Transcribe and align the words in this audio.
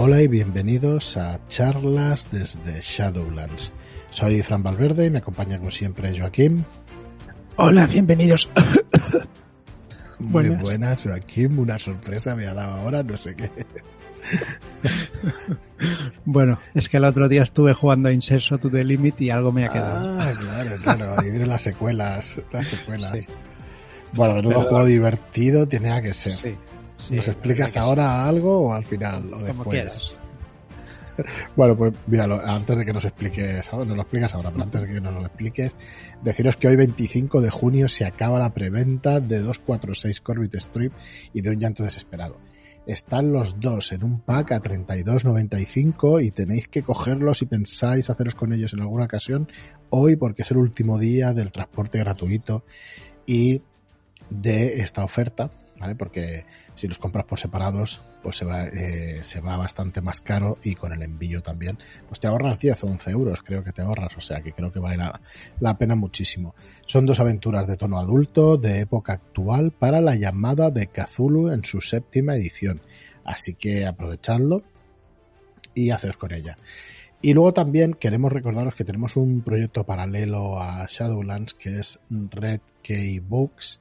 Hola 0.00 0.22
y 0.22 0.28
bienvenidos 0.28 1.16
a 1.16 1.40
charlas 1.48 2.28
desde 2.30 2.80
Shadowlands. 2.80 3.72
Soy 4.10 4.44
Fran 4.44 4.62
Valverde 4.62 5.06
y 5.06 5.10
me 5.10 5.18
acompaña 5.18 5.58
como 5.58 5.72
siempre 5.72 6.16
Joaquín. 6.16 6.64
Hola, 7.56 7.88
bienvenidos. 7.88 8.48
Muy 10.20 10.50
buenas. 10.50 11.02
Joaquín. 11.02 11.58
Una 11.58 11.80
sorpresa 11.80 12.36
me 12.36 12.46
ha 12.46 12.54
dado 12.54 12.74
ahora, 12.74 13.02
no 13.02 13.16
sé 13.16 13.34
qué. 13.34 13.50
bueno, 16.24 16.60
es 16.74 16.88
que 16.88 16.98
el 16.98 17.04
otro 17.04 17.28
día 17.28 17.42
estuve 17.42 17.74
jugando 17.74 18.08
a 18.08 18.12
Inserso 18.12 18.56
to 18.56 18.70
the 18.70 18.84
Limit 18.84 19.20
y 19.20 19.30
algo 19.30 19.50
me 19.50 19.64
ha 19.64 19.68
quedado. 19.68 20.20
Ah, 20.20 20.32
claro, 20.38 20.76
claro. 20.80 21.14
Ahí 21.18 21.30
vienen 21.30 21.48
las 21.48 21.62
secuelas. 21.62 22.40
Las 22.52 22.68
secuelas. 22.68 23.26
Bueno, 24.12 24.36
menudo 24.36 24.60
juego 24.60 24.84
divertido 24.84 25.66
tiene 25.66 26.00
que 26.02 26.12
ser. 26.12 26.34
Sí. 26.34 26.56
¿Nos 27.10 27.28
explicas 27.28 27.76
ahora 27.76 28.26
algo 28.26 28.68
o 28.68 28.72
al 28.72 28.84
final 28.84 29.32
o 29.32 29.38
después? 29.38 30.14
Bueno, 31.56 31.76
pues 31.76 31.94
mira, 32.06 32.24
antes 32.24 32.78
de 32.78 32.84
que 32.84 32.92
nos 32.92 33.04
expliques, 33.04 33.68
no 33.72 33.84
lo 33.84 34.02
explicas 34.02 34.34
ahora, 34.34 34.52
pero 34.52 34.62
antes 34.62 34.82
de 34.82 34.86
que 34.86 35.00
nos 35.00 35.14
lo 35.14 35.26
expliques, 35.26 35.74
deciros 36.22 36.56
que 36.56 36.68
hoy 36.68 36.76
25 36.76 37.40
de 37.40 37.50
junio 37.50 37.88
se 37.88 38.04
acaba 38.04 38.38
la 38.38 38.54
preventa 38.54 39.18
de 39.18 39.40
246 39.40 40.20
Corbett 40.20 40.54
Street 40.54 40.92
y 41.32 41.42
de 41.42 41.50
un 41.50 41.58
llanto 41.58 41.82
desesperado. 41.82 42.38
Están 42.86 43.32
los 43.32 43.60
dos 43.60 43.92
en 43.92 44.02
un 44.02 44.20
pack 44.20 44.52
a 44.52 44.62
32.95 44.62 46.24
y 46.24 46.30
tenéis 46.30 46.68
que 46.68 46.82
cogerlos 46.82 47.38
si 47.38 47.46
pensáis 47.46 48.08
haceros 48.08 48.34
con 48.34 48.52
ellos 48.52 48.72
en 48.72 48.80
alguna 48.80 49.04
ocasión 49.04 49.48
hoy 49.90 50.16
porque 50.16 50.42
es 50.42 50.50
el 50.52 50.56
último 50.56 50.98
día 50.98 51.34
del 51.34 51.52
transporte 51.52 51.98
gratuito 51.98 52.64
y 53.26 53.60
de 54.30 54.80
esta 54.80 55.04
oferta 55.04 55.50
¿vale? 55.78 55.94
Porque 55.94 56.44
si 56.74 56.86
los 56.88 56.98
compras 56.98 57.24
por 57.24 57.38
separados, 57.38 58.00
pues 58.22 58.36
se 58.36 58.44
va, 58.44 58.66
eh, 58.66 59.20
se 59.22 59.40
va 59.40 59.56
bastante 59.56 60.00
más 60.00 60.20
caro 60.20 60.58
y 60.62 60.74
con 60.74 60.92
el 60.92 61.02
envío 61.02 61.42
también, 61.42 61.78
pues 62.08 62.20
te 62.20 62.26
ahorras 62.26 62.58
10 62.58 62.84
o 62.84 62.86
11 62.88 63.10
euros, 63.10 63.42
creo 63.42 63.62
que 63.64 63.72
te 63.72 63.82
ahorras, 63.82 64.16
o 64.16 64.20
sea 64.20 64.40
que 64.40 64.52
creo 64.52 64.72
que 64.72 64.80
vale 64.80 64.96
la, 65.60 65.78
pena 65.78 65.94
muchísimo. 65.94 66.54
Son 66.86 67.06
dos 67.06 67.20
aventuras 67.20 67.66
de 67.66 67.76
tono 67.76 67.98
adulto, 67.98 68.56
de 68.56 68.80
época 68.80 69.14
actual, 69.14 69.70
para 69.72 70.00
la 70.00 70.16
llamada 70.16 70.70
de 70.70 70.88
Cthulhu 70.88 71.50
en 71.50 71.64
su 71.64 71.80
séptima 71.80 72.34
edición. 72.34 72.80
Así 73.24 73.54
que 73.54 73.86
aprovechadlo 73.86 74.62
y 75.74 75.90
haceos 75.90 76.16
con 76.16 76.32
ella. 76.32 76.58
Y 77.20 77.34
luego 77.34 77.52
también 77.52 77.94
queremos 77.94 78.32
recordaros 78.32 78.74
que 78.74 78.84
tenemos 78.84 79.16
un 79.16 79.42
proyecto 79.42 79.84
paralelo 79.84 80.60
a 80.60 80.86
Shadowlands 80.88 81.54
que 81.54 81.80
es 81.80 81.98
Red 82.10 82.60
Key 82.82 83.18
Books, 83.18 83.80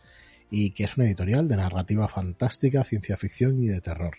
y 0.49 0.71
que 0.71 0.85
es 0.85 0.97
una 0.97 1.05
editorial 1.05 1.47
de 1.47 1.57
narrativa 1.57 2.07
fantástica, 2.07 2.83
ciencia 2.83 3.15
ficción 3.17 3.61
y 3.63 3.67
de 3.67 3.81
terror. 3.81 4.17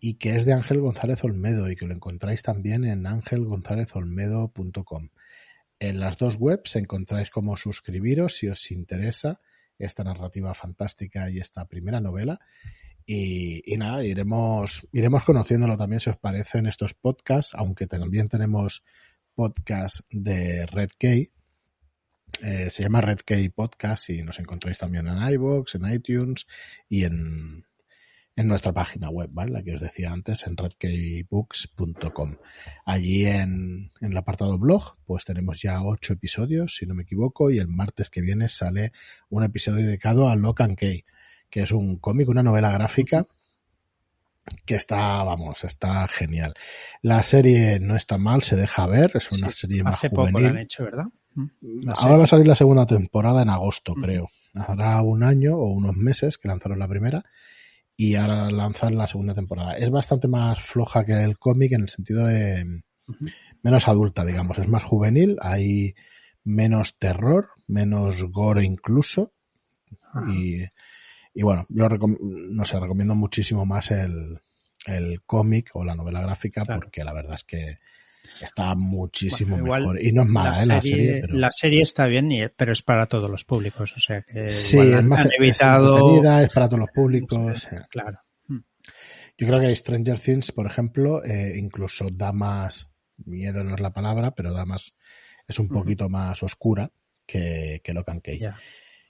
y 0.00 0.14
que 0.14 0.36
es 0.36 0.44
de 0.44 0.52
Ángel 0.52 0.80
González 0.80 1.22
Olmedo 1.24 1.70
y 1.70 1.76
que 1.76 1.86
lo 1.86 1.94
encontráis 1.94 2.42
también 2.42 2.84
en 2.84 3.06
angelgonzalezolmedo.com. 3.06 5.08
En 5.78 6.00
las 6.00 6.16
dos 6.16 6.36
webs 6.38 6.76
encontráis 6.76 7.30
cómo 7.30 7.56
suscribiros 7.56 8.36
si 8.36 8.48
os 8.48 8.70
interesa 8.70 9.40
esta 9.78 10.04
narrativa 10.04 10.54
fantástica 10.54 11.30
y 11.30 11.38
esta 11.38 11.64
primera 11.66 12.00
novela. 12.00 12.40
Y, 13.08 13.62
nada, 13.76 14.04
iremos, 14.04 14.88
iremos 14.92 15.22
conociéndolo 15.22 15.76
también 15.76 16.00
si 16.00 16.10
os 16.10 16.16
parece 16.16 16.58
en 16.58 16.66
estos 16.66 16.94
podcasts, 16.94 17.54
aunque 17.54 17.86
también 17.86 18.28
tenemos 18.28 18.82
podcast 19.34 20.00
de 20.10 20.66
Red 20.66 20.90
Key. 20.98 21.30
Eh, 22.42 22.68
se 22.68 22.82
llama 22.82 23.00
Red 23.00 23.20
Key 23.20 23.48
Podcast 23.50 24.10
y 24.10 24.22
nos 24.22 24.40
encontráis 24.40 24.78
también 24.78 25.06
en 25.06 25.16
iVoox, 25.34 25.76
en 25.76 25.92
iTunes 25.92 26.46
y 26.88 27.04
en, 27.04 27.64
en 28.36 28.48
nuestra 28.48 28.72
página 28.72 29.08
web, 29.08 29.30
¿vale? 29.32 29.50
La 29.50 29.62
que 29.62 29.74
os 29.74 29.80
decía 29.80 30.12
antes, 30.12 30.46
en 30.46 30.58
redkeybooks.com. 30.58 32.36
Allí 32.84 33.26
en, 33.26 33.90
en, 34.00 34.12
el 34.12 34.16
apartado 34.16 34.58
blog, 34.58 34.98
pues 35.06 35.24
tenemos 35.24 35.62
ya 35.62 35.82
ocho 35.82 36.12
episodios, 36.12 36.76
si 36.76 36.86
no 36.86 36.94
me 36.94 37.04
equivoco, 37.04 37.50
y 37.50 37.58
el 37.58 37.68
martes 37.68 38.10
que 38.10 38.20
viene 38.20 38.48
sale 38.48 38.92
un 39.30 39.42
episodio 39.42 39.86
dedicado 39.86 40.28
a 40.28 40.36
Lock 40.36 40.60
and 40.60 40.76
Key, 40.76 41.04
que 41.48 41.62
es 41.62 41.72
un 41.72 41.96
cómic, 41.96 42.28
una 42.28 42.42
novela 42.42 42.70
gráfica 42.70 43.24
que 44.64 44.74
está, 44.74 45.24
vamos, 45.24 45.64
está 45.64 46.06
genial. 46.06 46.54
La 47.02 47.22
serie 47.22 47.80
no 47.80 47.96
está 47.96 48.18
mal, 48.18 48.42
se 48.42 48.54
deja 48.54 48.86
ver, 48.86 49.12
es 49.14 49.32
una 49.32 49.50
serie 49.50 49.82
más 49.82 49.94
hace 49.94 50.10
juvenil. 50.10 50.32
Poco 50.32 50.40
la 50.40 50.48
han 50.50 50.58
hecho, 50.58 50.84
¿verdad? 50.84 51.06
Mm. 51.34 51.90
Ahora 51.96 52.18
va 52.18 52.24
a 52.24 52.28
salir 52.28 52.46
la 52.46 52.54
segunda 52.54 52.86
temporada 52.86 53.42
en 53.42 53.48
agosto, 53.48 53.94
creo. 53.94 54.28
Hará 54.54 55.02
un 55.02 55.22
año 55.22 55.56
o 55.56 55.66
unos 55.66 55.96
meses 55.96 56.38
que 56.38 56.48
lanzaron 56.48 56.78
la 56.78 56.88
primera 56.88 57.24
y 57.96 58.14
ahora 58.14 58.50
lanzan 58.50 58.96
la 58.96 59.06
segunda 59.06 59.34
temporada. 59.34 59.76
Es 59.76 59.90
bastante 59.90 60.28
más 60.28 60.60
floja 60.60 61.04
que 61.04 61.12
el 61.22 61.38
cómic 61.38 61.72
en 61.72 61.82
el 61.82 61.88
sentido 61.88 62.26
de 62.26 62.82
menos 63.62 63.88
adulta, 63.88 64.24
digamos. 64.24 64.58
Es 64.58 64.68
más 64.68 64.84
juvenil, 64.84 65.38
hay 65.40 65.94
menos 66.44 66.98
terror, 66.98 67.50
menos 67.66 68.22
gore 68.30 68.64
incluso. 68.64 69.32
Y, 70.32 70.62
y, 71.34 71.42
bueno, 71.42 71.66
yo 71.68 71.88
no 71.88 72.64
sé, 72.64 72.80
recomiendo 72.80 73.14
muchísimo 73.14 73.66
más 73.66 73.90
el, 73.90 74.40
el 74.86 75.22
cómic 75.24 75.70
o 75.74 75.84
la 75.84 75.94
novela 75.94 76.22
gráfica 76.22 76.64
porque 76.64 77.04
la 77.04 77.12
verdad 77.12 77.34
es 77.34 77.44
que 77.44 77.78
está 78.40 78.74
muchísimo 78.74 79.56
mejor. 79.56 80.02
Y 80.02 80.12
no 80.12 80.22
es 80.22 80.28
mala, 80.28 80.64
la, 80.64 80.78
¿eh? 80.78 80.82
serie, 80.82 81.22
la 81.28 81.50
serie, 81.50 81.82
está 81.82 82.06
bien, 82.06 82.30
pero 82.56 82.72
es 82.72 82.82
para 82.82 83.06
todos 83.06 83.30
los 83.30 83.44
públicos. 83.44 83.92
O 83.96 84.00
sea 84.00 84.22
que 84.22 84.48
sí, 84.48 84.78
es 84.78 85.02
más 85.02 85.24
han 85.24 85.32
evitado... 85.38 86.22
es, 86.40 86.50
para 86.50 86.68
todos 86.68 86.80
los 86.80 86.90
públicos. 86.90 87.68
claro. 87.90 88.18
Yo 89.38 89.46
creo 89.46 89.60
que 89.60 89.76
Stranger 89.76 90.18
Things, 90.18 90.52
por 90.52 90.66
ejemplo, 90.66 91.22
eh, 91.22 91.52
incluso 91.56 92.08
da 92.10 92.32
más 92.32 92.90
miedo, 93.18 93.62
no 93.64 93.74
es 93.74 93.80
la 93.80 93.92
palabra, 93.92 94.34
pero 94.34 94.52
da 94.52 94.64
más, 94.64 94.96
es 95.46 95.58
un 95.58 95.68
poquito 95.68 96.08
más 96.08 96.42
oscura 96.42 96.90
que, 97.26 97.82
que 97.84 97.92
Locan 97.92 98.20
Key. 98.20 98.40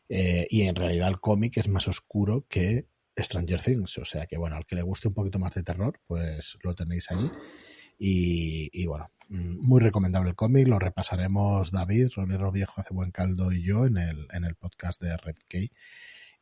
Eh, 0.08 0.46
y 0.50 0.62
en 0.62 0.74
realidad 0.74 1.08
el 1.08 1.20
cómic 1.20 1.56
es 1.58 1.68
más 1.68 1.86
oscuro 1.86 2.44
que 2.48 2.88
Stranger 3.16 3.60
Things. 3.60 3.98
O 3.98 4.04
sea 4.04 4.26
que, 4.26 4.36
bueno, 4.36 4.56
al 4.56 4.66
que 4.66 4.76
le 4.76 4.82
guste 4.82 5.08
un 5.08 5.14
poquito 5.14 5.38
más 5.38 5.54
de 5.54 5.62
terror, 5.62 6.00
pues 6.06 6.58
lo 6.62 6.74
tenéis 6.74 7.10
ahí. 7.10 7.30
Y, 7.98 8.68
y, 8.72 8.86
bueno, 8.86 9.10
muy 9.28 9.80
recomendable 9.80 10.30
el 10.30 10.36
cómic, 10.36 10.68
lo 10.68 10.78
repasaremos 10.78 11.72
David, 11.72 12.08
Rolero 12.14 12.52
Viejo 12.52 12.80
hace 12.80 12.94
buen 12.94 13.10
caldo 13.10 13.52
y 13.52 13.62
yo 13.64 13.86
en 13.86 13.98
el, 13.98 14.26
en 14.32 14.44
el 14.44 14.54
podcast 14.54 15.00
de 15.00 15.16
Red 15.16 15.36
Key. 15.48 15.70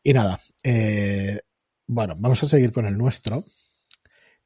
Y 0.02 0.12
nada, 0.12 0.40
eh, 0.62 1.40
bueno, 1.86 2.14
vamos 2.18 2.42
a 2.42 2.48
seguir 2.48 2.72
con 2.72 2.86
el 2.86 2.98
nuestro. 2.98 3.44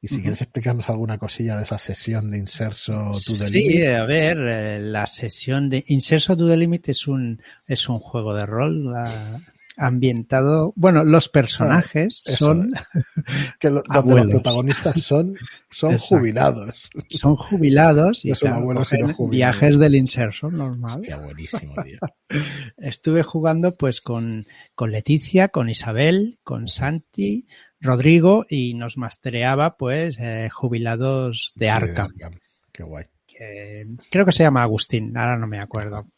Y 0.01 0.07
si 0.07 0.15
uh 0.15 0.19
-huh. 0.19 0.23
quieres 0.23 0.43
explicarnos 0.43 0.89
alguna 0.89 1.19
cosilla 1.19 1.57
de 1.57 1.65
esa 1.65 1.79
sesión 1.79 2.31
de 2.31 2.39
Inserso 2.39 3.11
to 3.11 3.33
the 3.37 3.49
sí, 3.49 3.59
Limit. 3.59 3.73
Sí, 3.73 3.87
a 3.87 4.05
ver, 4.05 4.39
eh, 4.39 4.79
la 4.81 5.09
sesión 5.09 5.69
de 5.69 5.83
Inserso 5.89 6.37
to 6.37 6.49
the 6.49 6.57
Limit 6.57 6.89
es 6.91 7.09
un, 7.09 7.43
es 7.67 7.89
un 7.89 7.99
juego 7.99 8.33
de 8.35 8.47
rol. 8.47 8.93
La, 8.93 9.41
ambientado. 9.79 10.73
Bueno, 10.77 11.05
los 11.05 11.29
personajes 11.29 12.23
Eso, 12.27 12.47
son. 12.47 12.73
que 13.61 13.71
lo, 13.71 13.83
donde 13.93 14.15
los 14.17 14.29
protagonistas 14.29 15.01
son, 15.03 15.35
son 15.71 15.97
jubilados. 15.99 16.91
Son 17.09 17.37
jubilados 17.37 18.25
y 18.25 18.31
no 18.31 18.35
son 18.35 18.49
claro, 18.49 18.63
abuelos, 18.63 18.89
sino 18.89 19.15
jubilados. 19.15 19.61
viajes 19.61 19.79
del 19.79 19.95
inserso 19.95 20.51
normal. 20.51 20.99
Hostia, 20.99 21.17
buenísimo, 21.19 21.75
tío. 21.83 21.99
Estuve 22.77 23.23
jugando 23.23 23.75
pues 23.77 24.01
con, 24.01 24.47
con 24.75 24.91
Leticia, 24.91 25.49
con 25.49 25.69
Isabel, 25.71 26.39
con 26.43 26.69
Santi, 26.69 27.47
Rodrigo 27.81 28.45
y 28.49 28.75
nos 28.75 28.97
mastereaba 28.99 29.77
pues 29.77 30.19
eh, 30.19 30.49
jubilados 30.53 31.53
de 31.55 31.67
Sí, 31.67 31.73
Arkham. 31.73 32.09
de 32.17 32.25
Arkham. 32.25 32.41
Qué 32.73 32.83
guay. 32.83 33.05
Que 33.27 33.87
creo 34.11 34.27
que 34.27 34.33
se 34.33 34.43
llama 34.43 34.63
Agustín, 34.63 35.17
ahora 35.17 35.39
no 35.39 35.47
me 35.47 35.61
acuerdo. 35.61 36.09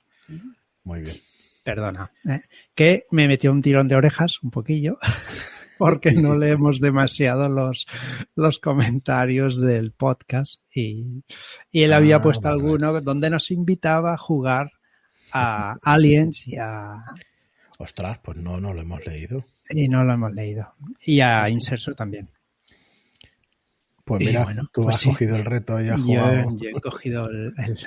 Muy 0.85 1.01
bien. 1.03 1.17
Perdona. 1.63 2.11
¿eh? 2.29 2.41
Que 2.75 3.07
me 3.11 3.29
metió 3.29 3.53
un 3.53 3.63
tirón 3.63 3.87
de 3.89 3.97
orejas 3.97 4.43
un 4.43 4.51
poquillo 4.51 4.99
porque 5.79 6.13
no 6.13 6.37
leemos 6.39 6.81
demasiado 6.81 7.49
los, 7.49 7.87
los 8.35 8.59
comentarios 8.59 9.61
del 9.61 9.93
podcast 9.93 10.63
y, 10.75 11.23
y 11.71 11.83
él 11.83 11.93
había 11.93 12.17
Ah, 12.17 12.23
puesto 12.23 12.49
vale. 12.49 12.61
alguno 12.63 13.01
donde 13.01 13.31
nos 13.31 13.51
invitaba 13.51 14.15
a 14.15 14.19
jugar 14.19 14.73
a 15.33 15.77
Aliens 15.83 16.49
y 16.49 16.57
a 16.57 16.97
Ostras, 17.79 18.19
pues 18.23 18.37
no, 18.39 18.61
no 18.61 18.75
lo 18.75 18.81
hemos 18.83 19.05
leído. 19.07 19.45
y 19.71 19.89
no 19.89 20.03
lo 20.05 20.13
hemos 20.13 20.33
leído 20.33 20.75
y 21.07 21.21
a 21.21 21.49
Inserso 21.49 21.95
también. 21.95 22.29
Pues 24.05 24.25
mira, 24.25 24.43
bueno, 24.45 24.69
tú 24.73 24.83
pues 24.83 24.97
has 24.97 25.01
sí. 25.03 25.09
cogido 25.11 25.37
el 25.37 25.45
reto 25.45 25.81
y 25.81 25.89
has 25.89 25.99
Yo, 25.99 26.05
jugado. 26.05 26.57
yo 26.57 26.69
he 26.77 26.81
cogido 26.81 27.29
el, 27.31 27.55
el- 27.59 27.79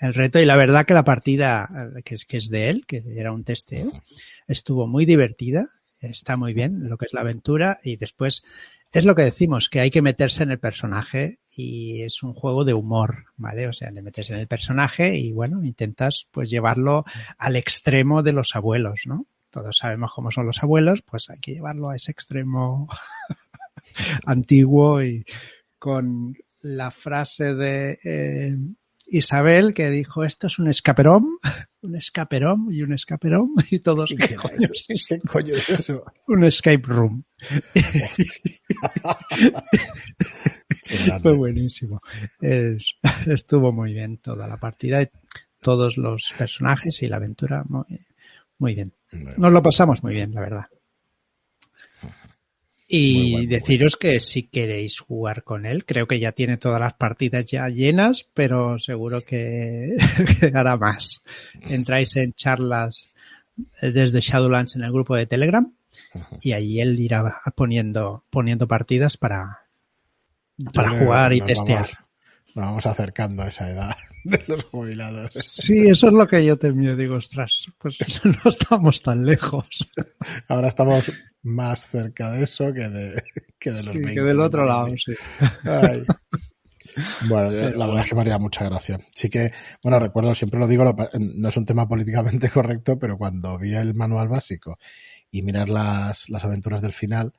el 0.00 0.14
reto 0.14 0.40
y 0.40 0.46
la 0.46 0.56
verdad 0.56 0.86
que 0.86 0.94
la 0.94 1.04
partida 1.04 1.68
eh, 1.96 2.02
que 2.02 2.14
es, 2.14 2.24
que 2.24 2.38
es 2.38 2.48
de 2.48 2.70
él, 2.70 2.86
que 2.86 3.02
era 3.16 3.32
un 3.32 3.44
testeo, 3.44 3.92
estuvo 4.48 4.86
muy 4.86 5.04
divertida, 5.04 5.68
está 6.00 6.36
muy 6.36 6.54
bien 6.54 6.88
lo 6.88 6.96
que 6.96 7.06
es 7.06 7.12
la 7.12 7.20
aventura 7.20 7.78
y 7.84 7.96
después 7.96 8.42
es 8.92 9.04
lo 9.04 9.14
que 9.14 9.22
decimos, 9.22 9.68
que 9.68 9.80
hay 9.80 9.90
que 9.90 10.02
meterse 10.02 10.42
en 10.42 10.50
el 10.50 10.58
personaje 10.58 11.38
y 11.54 12.02
es 12.02 12.22
un 12.22 12.32
juego 12.32 12.64
de 12.64 12.74
humor, 12.74 13.26
¿vale? 13.36 13.68
O 13.68 13.72
sea, 13.72 13.92
te 13.92 14.02
metes 14.02 14.30
en 14.30 14.36
el 14.36 14.48
personaje 14.48 15.16
y 15.16 15.32
bueno, 15.32 15.62
intentas 15.62 16.26
pues 16.32 16.50
llevarlo 16.50 17.04
al 17.38 17.56
extremo 17.56 18.22
de 18.22 18.32
los 18.32 18.56
abuelos, 18.56 19.02
¿no? 19.04 19.26
Todos 19.50 19.76
sabemos 19.78 20.12
cómo 20.12 20.30
son 20.30 20.46
los 20.46 20.62
abuelos, 20.62 21.02
pues 21.02 21.28
hay 21.28 21.38
que 21.38 21.52
llevarlo 21.54 21.90
a 21.90 21.96
ese 21.96 22.10
extremo 22.10 22.88
antiguo 24.24 25.02
y 25.02 25.24
con 25.78 26.34
la 26.62 26.90
frase 26.90 27.54
de 27.54 27.98
eh, 28.04 28.56
Isabel 29.10 29.74
que 29.74 29.90
dijo 29.90 30.24
esto 30.24 30.46
es 30.46 30.58
un 30.58 30.68
escaperón, 30.68 31.26
un 31.82 31.96
escaperón 31.96 32.68
y 32.70 32.82
un 32.82 32.92
escaperón 32.92 33.50
y 33.70 33.80
todos 33.80 34.10
¿Qué, 34.10 34.36
coño, 34.36 34.68
¿Qué 35.08 35.20
coño 35.20 35.54
es 35.54 35.68
eso? 35.68 36.04
Un 36.28 36.44
escape 36.44 36.82
room. 36.84 37.24
Fue 41.22 41.36
buenísimo. 41.36 42.00
Es, 42.40 42.94
estuvo 43.26 43.72
muy 43.72 43.92
bien 43.92 44.18
toda 44.18 44.46
la 44.46 44.58
partida, 44.58 45.08
todos 45.60 45.96
los 45.96 46.32
personajes 46.38 47.02
y 47.02 47.08
la 47.08 47.16
aventura 47.16 47.64
muy, 47.68 47.84
muy 48.58 48.74
bien. 48.74 48.94
Nos 49.36 49.52
lo 49.52 49.62
pasamos 49.62 50.02
muy 50.02 50.14
bien, 50.14 50.32
la 50.32 50.40
verdad. 50.40 50.66
Y 52.92 53.46
deciros 53.46 53.96
que 53.96 54.18
si 54.18 54.48
queréis 54.48 54.98
jugar 54.98 55.44
con 55.44 55.64
él, 55.64 55.84
creo 55.84 56.08
que 56.08 56.18
ya 56.18 56.32
tiene 56.32 56.56
todas 56.56 56.80
las 56.80 56.94
partidas 56.94 57.44
ya 57.46 57.68
llenas, 57.68 58.26
pero 58.34 58.80
seguro 58.80 59.20
que, 59.20 59.94
hará 60.54 60.76
más. 60.76 61.22
Entráis 61.60 62.16
en 62.16 62.32
charlas 62.32 63.10
desde 63.80 64.20
Shadowlands 64.20 64.74
en 64.74 64.82
el 64.82 64.90
grupo 64.90 65.14
de 65.14 65.26
Telegram 65.26 65.72
y 66.40 66.50
ahí 66.50 66.80
él 66.80 66.98
irá 66.98 67.40
poniendo, 67.54 68.24
poniendo 68.28 68.66
partidas 68.66 69.16
para, 69.16 69.60
para 70.74 70.98
jugar 70.98 71.32
y 71.32 71.42
testear. 71.42 71.88
nos 72.56 72.66
vamos 72.66 72.86
acercando 72.86 73.44
a 73.44 73.48
esa 73.50 73.70
edad 73.70 73.96
de 74.24 74.42
los 74.48 74.64
jubilados. 74.64 75.30
Sí, 75.40 75.86
eso 75.86 76.08
es 76.08 76.12
lo 76.12 76.26
que 76.26 76.44
yo 76.44 76.58
temía. 76.58 76.96
Digo, 76.96 77.14
ostras, 77.14 77.68
pues 77.78 77.98
no 78.24 78.50
estamos 78.50 79.00
tan 79.00 79.24
lejos. 79.24 79.88
Ahora 80.48 80.66
estamos 80.66 81.08
más 81.42 81.80
cerca 81.80 82.30
de 82.30 82.44
eso 82.44 82.72
que 82.72 82.88
de, 82.88 83.22
que 83.58 83.70
de 83.70 83.82
los 83.82 83.96
sí, 83.96 84.02
Que 84.02 84.20
del 84.20 84.40
otro 84.40 84.64
lado, 84.64 84.88
sí. 84.96 85.14
Bueno, 87.28 87.50
la 87.76 87.86
verdad 87.86 88.00
es 88.00 88.08
que 88.08 88.14
me 88.14 88.20
haría 88.22 88.38
mucha 88.38 88.64
gracia. 88.64 88.98
Sí 89.14 89.28
que, 89.28 89.52
bueno, 89.82 89.98
recuerdo, 89.98 90.34
siempre 90.34 90.58
lo 90.58 90.66
digo, 90.66 90.84
no 90.84 91.48
es 91.48 91.56
un 91.56 91.66
tema 91.66 91.88
políticamente 91.88 92.48
correcto, 92.50 92.98
pero 92.98 93.16
cuando 93.16 93.58
vi 93.58 93.74
el 93.74 93.94
manual 93.94 94.28
básico 94.28 94.78
y 95.30 95.42
mirar 95.42 95.68
las, 95.68 96.28
las 96.28 96.44
aventuras 96.44 96.82
del 96.82 96.92
final, 96.92 97.32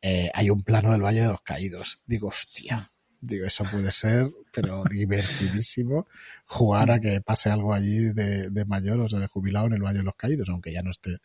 eh, 0.00 0.30
hay 0.34 0.50
un 0.50 0.62
plano 0.62 0.92
del 0.92 1.02
Valle 1.02 1.22
de 1.22 1.28
los 1.28 1.42
Caídos. 1.42 2.00
Digo, 2.06 2.28
hostia, 2.28 2.92
digo, 3.20 3.46
eso 3.46 3.64
puede 3.64 3.90
ser, 3.90 4.28
pero 4.52 4.84
divertidísimo 4.84 6.06
jugar 6.46 6.90
a 6.90 7.00
que 7.00 7.20
pase 7.20 7.50
algo 7.50 7.74
allí 7.74 8.12
de, 8.12 8.50
de 8.50 8.64
mayor, 8.64 9.00
o 9.00 9.08
sea, 9.08 9.18
de 9.18 9.26
jubilado 9.26 9.66
en 9.66 9.74
el 9.74 9.82
Valle 9.82 9.98
de 9.98 10.04
los 10.04 10.16
Caídos, 10.16 10.48
aunque 10.48 10.72
ya 10.72 10.82
no 10.82 10.90
esté 10.90 11.18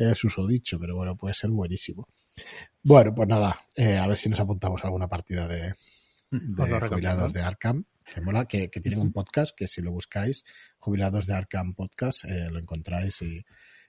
es 0.00 0.24
usodicho, 0.24 0.78
pero 0.78 0.96
bueno, 0.96 1.16
puede 1.16 1.34
ser 1.34 1.50
buenísimo. 1.50 2.08
Bueno, 2.82 3.14
pues 3.14 3.28
nada, 3.28 3.60
eh, 3.74 3.96
a 3.96 4.06
ver 4.06 4.16
si 4.16 4.28
nos 4.28 4.40
apuntamos 4.40 4.82
a 4.82 4.86
alguna 4.86 5.08
partida 5.08 5.46
de, 5.46 5.74
de 6.30 6.80
jubilados 6.80 7.32
de 7.32 7.42
Arkham. 7.42 7.84
Que 8.12 8.20
mola, 8.20 8.46
que, 8.46 8.68
tienen 8.68 9.00
un 9.00 9.12
podcast 9.12 9.56
que 9.56 9.68
si 9.68 9.82
lo 9.82 9.92
buscáis, 9.92 10.44
Jubilados 10.78 11.26
de 11.26 11.34
Arkham 11.34 11.74
Podcast, 11.74 12.24
eh, 12.24 12.48
lo 12.50 12.58
encontráis 12.58 13.22
y, 13.22 13.44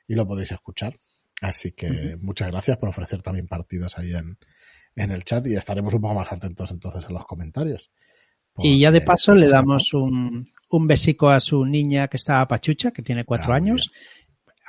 lo 0.08 0.28
podéis 0.28 0.52
escuchar. 0.52 1.00
Así 1.42 1.72
que 1.72 2.18
muchas 2.22 2.52
gracias 2.52 2.78
por 2.78 2.90
ofrecer 2.90 3.24
también 3.24 3.48
partidas 3.48 3.98
ahí 3.98 4.14
en, 4.14 4.38
en 4.96 5.12
el 5.12 5.24
chat 5.24 5.48
y 5.48 5.56
estaremos 5.56 5.94
un 5.94 6.02
poco 6.02 6.14
más 6.14 6.32
atentos 6.32 6.70
entonces 6.70 7.06
en 7.08 7.14
los 7.16 7.26
comentarios. 7.26 7.90
Y 8.58 8.80
ya 8.80 8.92
de 8.92 9.02
paso 9.02 9.34
le 9.34 9.48
damos 9.48 9.94
un, 9.94 10.52
un 10.70 10.88
besico 10.88 11.30
a 11.30 11.40
su 11.40 11.66
niña 11.66 12.08
que 12.08 12.18
está 12.18 12.48
pachucha, 12.48 12.92
que 12.92 13.02
tiene 13.02 13.24
cuatro 13.24 13.54
ah, 13.54 13.56
años, 13.56 13.92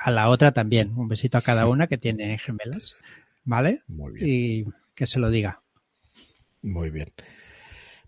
a 0.03 0.11
la 0.11 0.29
otra 0.29 0.51
también. 0.51 0.93
Un 0.97 1.07
besito 1.07 1.37
a 1.37 1.41
cada 1.41 1.67
una 1.67 1.87
que 1.87 1.97
tiene 1.97 2.37
gemelas. 2.37 2.95
¿Vale? 3.45 3.81
Muy 3.87 4.13
bien. 4.13 4.27
Y 4.29 4.65
que 4.95 5.07
se 5.07 5.19
lo 5.19 5.29
diga. 5.29 5.61
Muy 6.61 6.89
bien. 6.89 7.13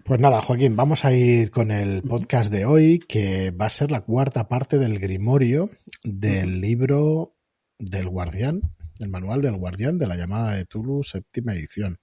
Pues 0.05 0.19
nada, 0.19 0.41
Joaquín, 0.41 0.75
vamos 0.75 1.03
a 1.03 1.13
ir 1.13 1.49
con 1.49 1.71
el 1.71 2.03
podcast 2.03 2.51
de 2.51 2.65
hoy, 2.65 2.99
que 2.99 3.51
va 3.51 3.65
a 3.65 3.71
ser 3.71 3.89
la 3.89 4.01
cuarta 4.01 4.47
parte 4.47 4.77
del 4.77 4.99
Grimorio 4.99 5.67
del 6.03 6.61
libro 6.61 7.35
del 7.79 8.07
Guardián, 8.09 8.61
el 8.99 9.09
manual 9.09 9.41
del 9.41 9.57
Guardián 9.57 9.97
de 9.97 10.05
la 10.05 10.15
llamada 10.15 10.53
de 10.53 10.65
Tulu, 10.65 11.03
séptima 11.03 11.53
edición. 11.53 11.97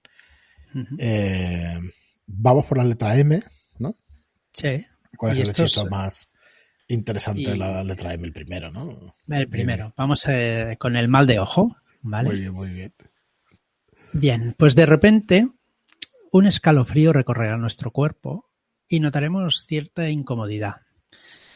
Eh, 0.97 1.79
vamos 2.27 2.65
por 2.65 2.77
la 2.77 2.83
letra 2.83 3.15
M, 3.17 3.41
¿no? 3.79 3.95
Sí. 4.51 4.85
¿Cuál 5.17 5.33
es 5.33 5.39
el 5.39 5.49
hechizo 5.51 5.85
más, 5.85 6.29
Interesante 6.87 7.55
la 7.55 7.83
letra 7.83 8.13
M, 8.13 8.25
el 8.27 8.33
primero, 8.33 8.69
¿no? 8.69 9.13
El 9.27 9.47
primero. 9.47 9.93
Vamos 9.97 10.27
eh, 10.27 10.75
con 10.79 10.95
el 10.95 11.07
mal 11.07 11.25
de 11.27 11.39
ojo, 11.39 11.77
¿vale? 12.01 12.29
Muy 12.29 12.39
bien, 12.39 12.53
muy 12.53 12.69
bien. 12.69 12.93
Bien, 14.13 14.55
pues 14.57 14.75
de 14.75 14.85
repente 14.85 15.49
un 16.31 16.45
escalofrío 16.45 17.13
recorrerá 17.13 17.57
nuestro 17.57 17.91
cuerpo 17.91 18.49
y 18.87 18.99
notaremos 18.99 19.65
cierta 19.65 20.09
incomodidad. 20.09 20.81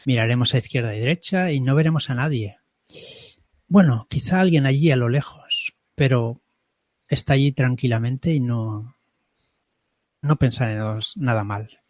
Miraremos 0.04 0.54
a 0.54 0.58
izquierda 0.58 0.94
y 0.96 1.00
derecha 1.00 1.52
y 1.52 1.60
no 1.60 1.74
veremos 1.74 2.10
a 2.10 2.14
nadie. 2.14 2.58
Bueno, 3.66 4.06
quizá 4.08 4.40
alguien 4.40 4.66
allí 4.66 4.90
a 4.90 4.96
lo 4.96 5.08
lejos, 5.08 5.74
pero 5.94 6.40
está 7.06 7.34
allí 7.34 7.52
tranquilamente 7.52 8.32
y 8.32 8.40
no, 8.40 8.96
no 10.22 10.36
pensaremos 10.36 11.12
nada 11.16 11.44
mal. 11.44 11.80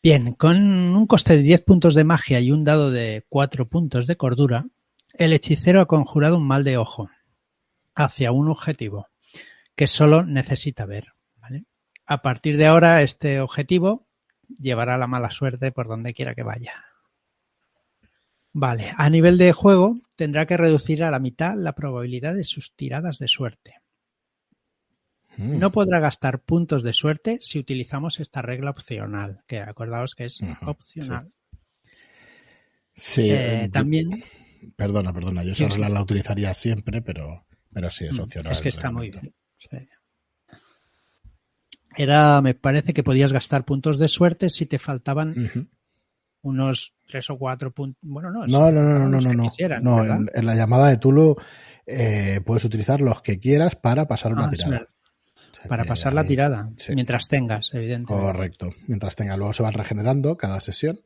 Bien, 0.00 0.32
con 0.34 0.56
un 0.56 1.06
coste 1.08 1.36
de 1.36 1.42
10 1.42 1.62
puntos 1.62 1.94
de 1.96 2.04
magia 2.04 2.38
y 2.40 2.52
un 2.52 2.62
dado 2.62 2.92
de 2.92 3.24
4 3.28 3.68
puntos 3.68 4.06
de 4.06 4.16
cordura, 4.16 4.66
el 5.12 5.32
hechicero 5.32 5.80
ha 5.80 5.86
conjurado 5.86 6.36
un 6.36 6.46
mal 6.46 6.62
de 6.62 6.76
ojo 6.76 7.10
hacia 7.96 8.30
un 8.30 8.48
objetivo 8.48 9.08
que 9.74 9.88
solo 9.88 10.24
necesita 10.24 10.86
ver. 10.86 11.04
A 12.06 12.22
partir 12.22 12.56
de 12.56 12.66
ahora, 12.66 13.02
este 13.02 13.40
objetivo 13.40 14.06
llevará 14.58 14.96
la 14.98 15.08
mala 15.08 15.30
suerte 15.30 15.72
por 15.72 15.88
donde 15.88 16.14
quiera 16.14 16.34
que 16.34 16.44
vaya. 16.44 16.72
Vale, 18.52 18.94
a 18.96 19.10
nivel 19.10 19.36
de 19.36 19.52
juego 19.52 20.00
tendrá 20.16 20.46
que 20.46 20.56
reducir 20.56 21.02
a 21.02 21.10
la 21.10 21.18
mitad 21.18 21.54
la 21.56 21.74
probabilidad 21.74 22.34
de 22.34 22.44
sus 22.44 22.74
tiradas 22.74 23.18
de 23.18 23.28
suerte. 23.28 23.74
Mm. 25.38 25.58
No 25.58 25.70
podrá 25.70 26.00
gastar 26.00 26.40
puntos 26.40 26.82
de 26.82 26.92
suerte 26.92 27.38
si 27.40 27.60
utilizamos 27.60 28.18
esta 28.18 28.42
regla 28.42 28.70
opcional, 28.70 29.44
que 29.46 29.60
acordaos 29.60 30.16
que 30.16 30.24
es 30.24 30.40
opcional. 30.66 31.32
Sí. 32.94 33.30
Eh, 33.30 33.64
eh, 33.64 33.68
también. 33.68 34.10
perdona, 34.76 35.12
perdona, 35.12 35.44
yo 35.44 35.52
esa 35.52 35.68
regla 35.68 35.88
la 35.88 36.02
utilizaría 36.02 36.52
siempre, 36.54 37.02
pero, 37.02 37.46
pero 37.72 37.88
sí 37.88 38.06
es 38.06 38.18
mm, 38.18 38.22
opcional. 38.22 38.52
Es 38.52 38.60
que 38.60 38.70
está 38.70 38.90
muy 38.90 39.10
bien. 39.10 39.32
Era, 41.96 42.42
me 42.42 42.54
parece 42.54 42.92
que 42.92 43.04
podías 43.04 43.32
gastar 43.32 43.64
puntos 43.64 43.98
de 43.98 44.08
suerte 44.08 44.50
si 44.50 44.66
te 44.66 44.80
faltaban 44.80 45.34
unos 46.42 46.96
tres 47.06 47.30
o 47.30 47.38
cuatro 47.38 47.72
puntos. 47.72 48.00
Bueno, 48.02 48.32
no. 48.32 48.44
No, 48.48 48.72
no, 48.72 48.82
no, 48.82 48.98
no, 48.98 49.20
no, 49.20 49.32
no. 49.32 49.80
no 49.82 50.04
en, 50.04 50.46
la 50.46 50.54
llamada 50.56 50.88
de 50.88 50.96
Tulu 50.96 51.36
eh, 51.86 52.40
puedes 52.44 52.64
utilizar 52.64 53.00
los 53.00 53.22
que 53.22 53.38
quieras 53.38 53.76
para 53.76 54.08
pasar 54.08 54.32
una 54.32 54.46
ah, 54.46 54.50
tirada. 54.50 54.88
Para 55.66 55.84
pasar 55.84 56.12
la 56.12 56.24
tirada, 56.24 56.70
mientras 56.94 57.26
tengas, 57.26 57.70
evidentemente. 57.72 58.26
Correcto, 58.26 58.70
mientras 58.86 59.16
tengas. 59.16 59.38
Luego 59.38 59.52
se 59.52 59.62
van 59.62 59.72
regenerando 59.72 60.36
cada 60.36 60.60
sesión 60.60 61.00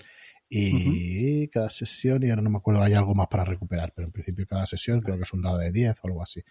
y 0.55 1.49
cada 1.49 1.71
sesión, 1.71 2.23
y 2.23 2.29
ahora 2.29 2.43
no 2.43 2.51
me 2.51 2.59
acuerdo, 2.59 2.83
hay 2.83 2.93
algo 2.93 3.15
más 3.15 3.27
para 3.29 3.43
recuperar, 3.43 3.95
pero 3.97 4.09
en 4.09 4.13
principio 4.13 4.47
cada 4.47 4.67
sesión 4.67 5.01
creo 5.01 5.17
que 5.17 5.23
es 5.23 5.33
un 5.33 5.41
dado 5.41 5.57
de 5.57 5.73
10 5.73 5.97
o 6.03 6.09
algo 6.09 6.23
así. 6.23 6.43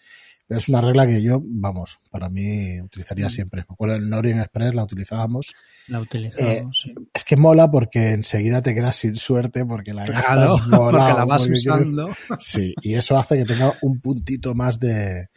Pero 0.48 0.58
es 0.58 0.68
una 0.70 0.82
regla 0.82 1.06
que 1.06 1.22
yo, 1.22 1.40
vamos, 1.44 2.00
para 2.10 2.28
mí 2.28 2.82
utilizaría 2.82 3.30
siempre. 3.30 3.62
Me 3.62 3.74
acuerdo 3.74 3.98
en 3.98 4.10
Norien 4.10 4.40
Express 4.40 4.74
la 4.74 4.86
utilizábamos. 4.86 5.54
La 5.88 6.00
utilizábamos, 6.00 6.86
eh, 6.88 6.96
Es 7.14 7.24
que 7.24 7.36
mola 7.38 7.70
porque 7.70 8.14
enseguida 8.14 8.64
te 8.64 8.74
quedas 8.74 8.96
sin 8.96 9.18
suerte 9.18 9.66
porque 9.66 9.94
la 9.94 10.06
claro, 10.06 10.58
porque 10.72 10.98
la 10.98 11.26
vas 11.26 11.46
usando. 11.46 12.10
Sí, 12.40 12.74
y 12.82 12.96
eso 12.96 13.20
hace 13.20 13.38
que 13.38 13.46
tenga 13.46 13.72
un 13.84 14.02
puntito 14.02 14.56
más 14.56 14.80
de, 14.80 15.28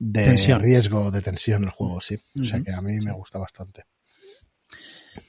de 0.00 0.58
riesgo 0.58 1.10
de 1.10 1.20
tensión 1.20 1.62
el 1.62 1.70
juego, 1.70 2.00
sí. 2.00 2.18
O 2.40 2.42
sea 2.42 2.60
que 2.60 2.72
a 2.72 2.80
mí 2.80 2.96
me 3.04 3.12
gusta 3.12 3.38
bastante. 3.38 3.84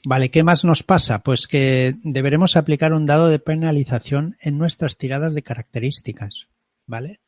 Vale, 0.04 0.30
¿qué 0.30 0.42
más 0.42 0.64
nos 0.64 0.82
pasa? 0.82 1.22
Pues 1.22 1.46
que 1.46 1.96
deberemos 2.02 2.56
aplicar 2.56 2.94
un 2.94 3.04
dado 3.04 3.28
de 3.28 3.38
penalización 3.38 4.36
en 4.40 4.56
nuestras 4.56 4.96
tiradas 4.96 5.34
de 5.34 5.42
características, 5.42 6.48
¿vale? 6.86 7.20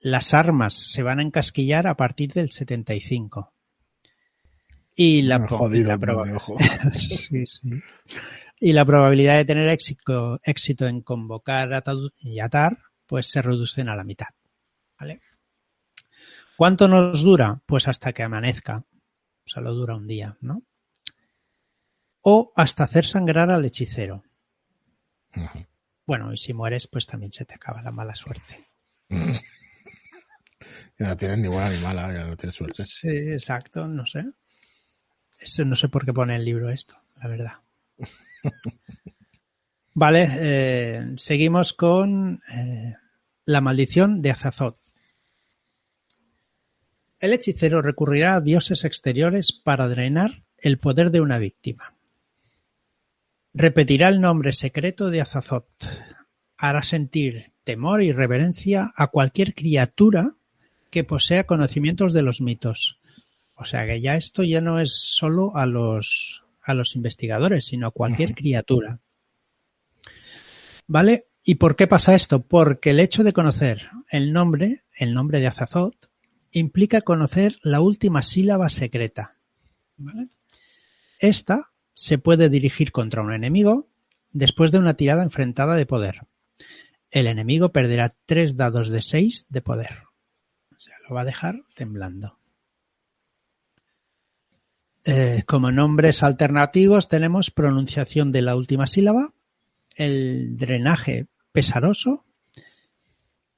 Las 0.00 0.32
armas 0.32 0.74
se 0.74 1.02
van 1.02 1.18
a 1.18 1.22
encasquillar 1.22 1.86
a 1.86 1.96
partir 1.96 2.32
del 2.32 2.50
75. 2.50 3.52
Y 4.96 5.22
la, 5.22 5.36
y 8.60 8.72
la 8.72 8.84
probabilidad 8.84 9.36
de 9.36 9.44
tener 9.44 9.68
éxito, 9.68 10.40
éxito 10.44 10.86
en 10.86 11.02
convocar 11.02 11.82
y 12.18 12.38
atar, 12.38 12.78
pues 13.06 13.28
se 13.28 13.42
reducen 13.42 13.88
a 13.88 13.96
la 13.96 14.04
mitad. 14.04 14.28
¿Vale? 14.98 15.20
¿Cuánto 16.56 16.88
nos 16.88 17.22
dura? 17.22 17.62
Pues 17.66 17.88
hasta 17.88 18.12
que 18.12 18.22
amanezca. 18.22 18.84
Solo 19.44 19.74
dura 19.74 19.96
un 19.96 20.06
día, 20.06 20.38
¿no? 20.40 20.62
o 22.24 22.52
hasta 22.56 22.84
hacer 22.84 23.04
sangrar 23.04 23.50
al 23.50 23.64
hechicero. 23.64 24.24
Bueno, 26.06 26.32
y 26.32 26.38
si 26.38 26.54
mueres, 26.54 26.86
pues 26.86 27.06
también 27.06 27.32
se 27.32 27.44
te 27.44 27.54
acaba 27.54 27.82
la 27.82 27.92
mala 27.92 28.14
suerte. 28.16 28.68
Ya 30.96 31.08
no 31.08 31.16
tienes 31.16 31.38
ni 31.38 31.48
buena 31.48 31.70
ni 31.70 31.78
mala, 31.78 32.12
ya 32.12 32.24
no 32.24 32.36
tienes 32.36 32.54
suerte. 32.54 32.84
Sí, 32.84 33.08
exacto, 33.08 33.88
no 33.88 34.06
sé. 34.06 34.24
Eso 35.40 35.64
no 35.64 35.74
sé 35.74 35.88
por 35.88 36.06
qué 36.06 36.12
pone 36.12 36.36
el 36.36 36.44
libro 36.44 36.70
esto, 36.70 36.94
la 37.20 37.28
verdad. 37.28 37.52
vale, 39.94 40.28
eh, 40.30 41.14
seguimos 41.16 41.72
con 41.72 42.40
eh, 42.54 42.94
la 43.44 43.60
maldición 43.60 44.22
de 44.22 44.30
Azazot. 44.30 44.78
El 47.24 47.32
hechicero 47.32 47.80
recurrirá 47.80 48.34
a 48.34 48.42
dioses 48.42 48.84
exteriores 48.84 49.50
para 49.50 49.88
drenar 49.88 50.44
el 50.58 50.78
poder 50.78 51.10
de 51.10 51.22
una 51.22 51.38
víctima. 51.38 51.96
Repetirá 53.54 54.10
el 54.10 54.20
nombre 54.20 54.52
secreto 54.52 55.08
de 55.08 55.22
Azazot. 55.22 55.66
Hará 56.58 56.82
sentir 56.82 57.54
temor 57.64 58.02
y 58.02 58.12
reverencia 58.12 58.92
a 58.94 59.06
cualquier 59.06 59.54
criatura 59.54 60.34
que 60.90 61.02
posea 61.02 61.46
conocimientos 61.46 62.12
de 62.12 62.20
los 62.20 62.42
mitos. 62.42 62.98
O 63.54 63.64
sea 63.64 63.86
que 63.86 64.02
ya 64.02 64.16
esto 64.16 64.42
ya 64.42 64.60
no 64.60 64.78
es 64.78 64.92
solo 64.94 65.56
a 65.56 65.64
los, 65.64 66.44
a 66.62 66.74
los 66.74 66.94
investigadores, 66.94 67.64
sino 67.64 67.86
a 67.86 67.92
cualquier 67.92 68.34
criatura. 68.34 69.00
¿Vale? 70.86 71.28
¿Y 71.42 71.54
por 71.54 71.74
qué 71.74 71.86
pasa 71.86 72.14
esto? 72.14 72.42
Porque 72.42 72.90
el 72.90 73.00
hecho 73.00 73.24
de 73.24 73.32
conocer 73.32 73.88
el 74.10 74.34
nombre, 74.34 74.82
el 74.98 75.14
nombre 75.14 75.40
de 75.40 75.46
Azazot, 75.46 76.10
implica 76.54 77.02
conocer 77.02 77.58
la 77.62 77.80
última 77.80 78.22
sílaba 78.22 78.68
secreta. 78.70 79.36
Esta 81.18 81.72
se 81.92 82.18
puede 82.18 82.48
dirigir 82.48 82.92
contra 82.92 83.22
un 83.22 83.32
enemigo 83.32 83.88
después 84.32 84.72
de 84.72 84.78
una 84.78 84.94
tirada 84.94 85.22
enfrentada 85.22 85.76
de 85.76 85.86
poder. 85.86 86.26
El 87.10 87.26
enemigo 87.26 87.70
perderá 87.70 88.16
tres 88.26 88.56
dados 88.56 88.88
de 88.88 89.02
seis 89.02 89.46
de 89.50 89.60
poder. 89.60 90.04
O 90.74 90.78
sea, 90.78 90.94
lo 91.08 91.14
va 91.14 91.22
a 91.22 91.26
dejar 91.26 91.62
temblando. 91.74 92.38
Eh, 95.04 95.42
como 95.46 95.70
nombres 95.70 96.22
alternativos 96.22 97.08
tenemos 97.08 97.50
pronunciación 97.50 98.30
de 98.30 98.42
la 98.42 98.56
última 98.56 98.86
sílaba, 98.86 99.34
el 99.96 100.56
drenaje 100.56 101.26
pesaroso, 101.52 102.24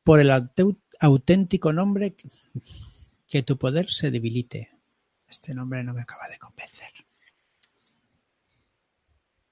por 0.02 0.20
el 0.20 0.30
auténtico 1.00 1.72
nombre 1.72 2.16
que 3.28 3.42
tu 3.42 3.58
poder 3.58 3.90
se 3.90 4.10
debilite. 4.10 4.70
Este 5.28 5.54
nombre 5.54 5.82
no 5.82 5.92
me 5.94 6.02
acaba 6.02 6.28
de 6.28 6.38
convencer. 6.38 6.90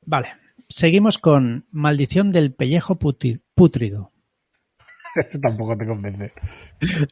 Vale, 0.06 0.28
seguimos 0.68 1.18
con 1.18 1.66
Maldición 1.70 2.30
del 2.30 2.52
pellejo 2.52 2.98
pútrido. 2.98 4.12
Este 5.16 5.38
tampoco 5.38 5.76
te 5.76 5.86
convence. 5.86 6.32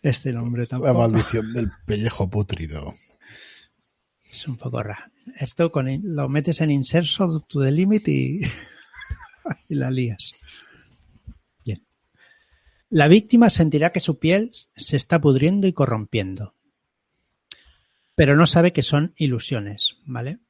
Este 0.02 0.32
nombre 0.32 0.66
tampoco. 0.66 0.92
La 0.92 0.98
maldición 0.98 1.52
del 1.52 1.70
pellejo 1.86 2.28
pútrido. 2.28 2.94
Es 4.30 4.48
un 4.48 4.56
poco 4.56 4.82
raro. 4.82 5.04
Esto 5.38 5.70
con, 5.70 5.88
lo 6.02 6.28
metes 6.28 6.60
en 6.60 6.72
inserso 6.72 7.40
to 7.40 7.62
the 7.62 7.70
limit 7.70 8.08
y, 8.08 8.40
y 9.68 9.74
la 9.74 9.90
lías. 9.90 10.32
La 12.94 13.08
víctima 13.08 13.48
sentirá 13.48 13.90
que 13.90 14.00
su 14.00 14.18
piel 14.18 14.50
se 14.52 14.98
está 14.98 15.18
pudriendo 15.18 15.66
y 15.66 15.72
corrompiendo. 15.72 16.52
Pero 18.14 18.36
no 18.36 18.46
sabe 18.46 18.74
que 18.74 18.82
son 18.82 19.14
ilusiones, 19.16 19.96
¿vale? 20.04 20.40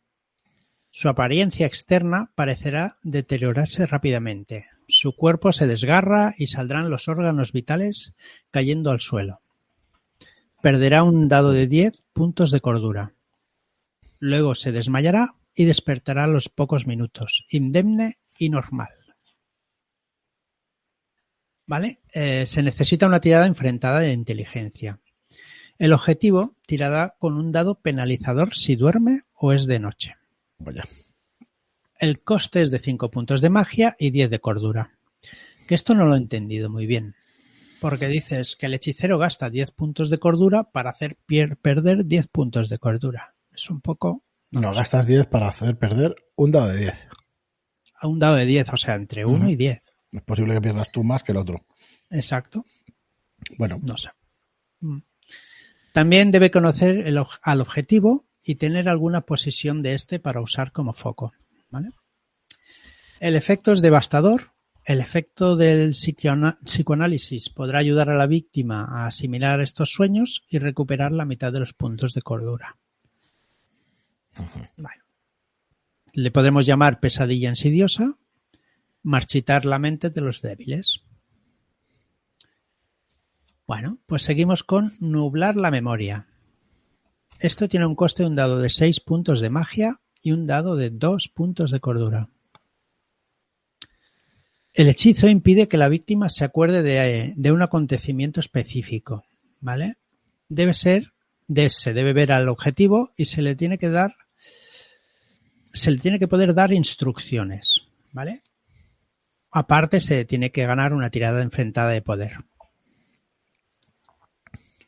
Su 0.90 1.08
apariencia 1.08 1.66
externa 1.66 2.32
parecerá 2.34 2.98
deteriorarse 3.04 3.86
rápidamente. 3.86 4.66
Su 4.88 5.14
cuerpo 5.14 5.52
se 5.52 5.68
desgarra 5.68 6.34
y 6.36 6.48
saldrán 6.48 6.90
los 6.90 7.06
órganos 7.06 7.52
vitales 7.52 8.16
cayendo 8.50 8.90
al 8.90 8.98
suelo. 8.98 9.40
Perderá 10.60 11.04
un 11.04 11.28
dado 11.28 11.52
de 11.52 11.68
10 11.68 12.02
puntos 12.12 12.50
de 12.50 12.60
cordura. 12.60 13.12
Luego 14.18 14.56
se 14.56 14.72
desmayará 14.72 15.36
y 15.54 15.64
despertará 15.64 16.24
a 16.24 16.26
los 16.26 16.48
pocos 16.48 16.88
minutos, 16.88 17.46
indemne 17.50 18.18
y 18.36 18.50
normal. 18.50 19.01
¿Vale? 21.66 22.00
Eh, 22.12 22.44
se 22.46 22.62
necesita 22.62 23.06
una 23.06 23.20
tirada 23.20 23.46
enfrentada 23.46 24.00
de 24.00 24.12
inteligencia. 24.12 25.00
El 25.78 25.92
objetivo 25.92 26.56
tirará 26.66 27.16
con 27.18 27.36
un 27.36 27.50
dado 27.50 27.80
penalizador 27.80 28.54
si 28.54 28.76
duerme 28.76 29.22
o 29.34 29.52
es 29.52 29.66
de 29.66 29.80
noche. 29.80 30.16
Vaya. 30.58 30.84
El 31.98 32.20
coste 32.20 32.62
es 32.62 32.70
de 32.70 32.78
5 32.78 33.10
puntos 33.10 33.40
de 33.40 33.50
magia 33.50 33.94
y 33.98 34.10
10 34.10 34.30
de 34.30 34.40
cordura. 34.40 34.98
Que 35.66 35.74
esto 35.74 35.94
no 35.94 36.06
lo 36.06 36.14
he 36.14 36.18
entendido 36.18 36.68
muy 36.68 36.86
bien. 36.86 37.14
Porque 37.80 38.08
dices 38.08 38.56
que 38.56 38.66
el 38.66 38.74
hechicero 38.74 39.18
gasta 39.18 39.50
10 39.50 39.70
puntos 39.72 40.10
de 40.10 40.18
cordura 40.18 40.64
para 40.64 40.90
hacer 40.90 41.16
perder 41.26 42.04
10 42.04 42.28
puntos 42.28 42.68
de 42.68 42.78
cordura. 42.78 43.34
Es 43.52 43.70
un 43.70 43.80
poco. 43.80 44.22
No, 44.50 44.72
gastas 44.72 45.06
10 45.06 45.26
para 45.26 45.48
hacer 45.48 45.76
perder 45.78 46.14
un 46.36 46.52
dado 46.52 46.68
de 46.68 46.78
10. 46.78 47.08
A 47.94 48.06
un 48.06 48.18
dado 48.18 48.36
de 48.36 48.46
10, 48.46 48.68
o 48.72 48.76
sea, 48.76 48.94
entre 48.94 49.24
1 49.24 49.48
y 49.48 49.56
10. 49.56 49.80
Es 50.12 50.22
posible 50.22 50.54
que 50.54 50.60
pierdas 50.60 50.92
tú 50.92 51.02
más 51.02 51.22
que 51.22 51.32
el 51.32 51.38
otro. 51.38 51.64
Exacto. 52.10 52.64
Bueno. 53.58 53.80
No 53.82 53.96
sé. 53.96 54.10
Mm. 54.80 54.98
También 55.92 56.30
debe 56.30 56.50
conocer 56.50 57.06
el, 57.06 57.22
al 57.42 57.60
objetivo 57.60 58.26
y 58.42 58.56
tener 58.56 58.88
alguna 58.88 59.22
posición 59.22 59.82
de 59.82 59.94
este 59.94 60.18
para 60.18 60.40
usar 60.40 60.72
como 60.72 60.92
foco. 60.92 61.32
¿vale? 61.70 61.90
El 63.20 63.36
efecto 63.36 63.72
es 63.72 63.82
devastador. 63.82 64.52
El 64.84 64.98
efecto 64.98 65.54
del 65.54 65.92
psicoanálisis 65.92 67.50
podrá 67.50 67.78
ayudar 67.78 68.10
a 68.10 68.16
la 68.16 68.26
víctima 68.26 68.84
a 68.84 69.06
asimilar 69.06 69.60
estos 69.60 69.92
sueños 69.92 70.44
y 70.48 70.58
recuperar 70.58 71.12
la 71.12 71.24
mitad 71.24 71.52
de 71.52 71.60
los 71.60 71.72
puntos 71.72 72.14
de 72.14 72.22
cordura. 72.22 72.78
Le 76.14 76.30
podemos 76.32 76.66
llamar 76.66 76.98
pesadilla 76.98 77.48
insidiosa, 77.48 78.18
marchitar 79.02 79.64
la 79.64 79.78
mente 79.78 80.10
de 80.10 80.20
los 80.20 80.42
débiles. 80.42 81.02
Bueno, 83.66 83.98
pues 84.06 84.22
seguimos 84.22 84.64
con 84.64 84.94
nublar 85.00 85.56
la 85.56 85.70
memoria. 85.70 86.28
Esto 87.38 87.68
tiene 87.68 87.86
un 87.86 87.94
coste 87.94 88.22
de 88.22 88.28
un 88.28 88.36
dado 88.36 88.58
de 88.58 88.68
6 88.68 89.00
puntos 89.00 89.40
de 89.40 89.50
magia 89.50 90.00
y 90.22 90.32
un 90.32 90.46
dado 90.46 90.76
de 90.76 90.90
2 90.90 91.30
puntos 91.34 91.70
de 91.70 91.80
cordura. 91.80 92.28
El 94.72 94.88
hechizo 94.88 95.28
impide 95.28 95.68
que 95.68 95.76
la 95.76 95.88
víctima 95.88 96.28
se 96.30 96.44
acuerde 96.44 96.82
de, 96.82 97.52
un 97.52 97.62
acontecimiento 97.62 98.40
específico, 98.40 99.24
¿vale? 99.60 99.96
Debe 100.48 100.72
ser, 100.72 101.12
se 101.68 101.92
debe 101.92 102.14
ver 102.14 102.32
al 102.32 102.48
objetivo 102.48 103.12
y 103.16 103.26
se 103.26 103.42
le 103.42 103.54
tiene 103.54 103.76
que 103.76 103.90
dar, 103.90 104.14
se 105.74 105.90
le 105.90 105.98
tiene 105.98 106.18
que 106.18 106.28
poder 106.28 106.54
dar 106.54 106.72
instrucciones, 106.72 107.82
¿vale? 108.12 108.42
Aparte 109.52 110.00
se 110.00 110.24
tiene 110.24 110.50
que 110.50 110.66
ganar 110.66 110.94
una 110.94 111.10
tirada 111.10 111.42
enfrentada 111.42 111.90
de 111.90 112.02
poder. 112.02 112.38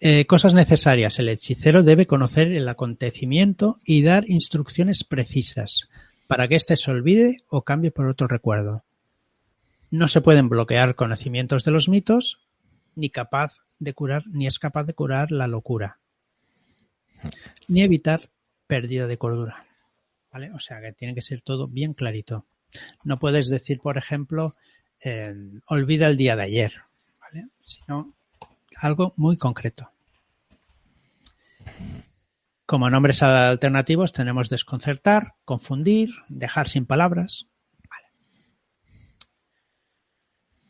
Eh, 0.00 0.26
cosas 0.26 0.54
necesarias. 0.54 1.18
El 1.18 1.28
hechicero 1.28 1.82
debe 1.82 2.06
conocer 2.06 2.50
el 2.52 2.68
acontecimiento 2.68 3.80
y 3.84 4.02
dar 4.02 4.28
instrucciones 4.28 5.04
precisas 5.04 5.88
para 6.26 6.48
que 6.48 6.56
éste 6.56 6.76
se 6.76 6.90
olvide 6.90 7.38
o 7.48 7.62
cambie 7.62 7.90
por 7.90 8.06
otro 8.06 8.26
recuerdo. 8.26 8.84
No 9.90 10.08
se 10.08 10.20
pueden 10.20 10.48
bloquear 10.48 10.94
conocimientos 10.94 11.64
de 11.64 11.70
los 11.70 11.88
mitos, 11.88 12.40
ni 12.94 13.10
capaz 13.10 13.64
de 13.78 13.92
curar, 13.92 14.24
ni 14.26 14.46
es 14.46 14.58
capaz 14.58 14.84
de 14.84 14.94
curar 14.94 15.30
la 15.30 15.46
locura, 15.46 15.98
ni 17.68 17.82
evitar 17.82 18.30
pérdida 18.66 19.06
de 19.06 19.18
cordura. 19.18 19.66
¿Vale? 20.32 20.50
O 20.52 20.58
sea 20.58 20.80
que 20.80 20.92
tiene 20.92 21.14
que 21.14 21.22
ser 21.22 21.42
todo 21.42 21.68
bien 21.68 21.94
clarito. 21.94 22.46
No 23.02 23.18
puedes 23.18 23.48
decir, 23.48 23.80
por 23.80 23.98
ejemplo, 23.98 24.54
eh, 25.04 25.34
olvida 25.66 26.08
el 26.08 26.16
día 26.16 26.36
de 26.36 26.42
ayer, 26.42 26.74
¿vale? 27.20 27.48
Sino 27.60 28.14
algo 28.76 29.14
muy 29.16 29.36
concreto. 29.36 29.90
Como 32.66 32.88
nombres 32.88 33.22
alternativos 33.22 34.12
tenemos 34.12 34.48
desconcertar, 34.48 35.34
confundir, 35.44 36.10
dejar 36.28 36.68
sin 36.68 36.86
palabras. 36.86 37.46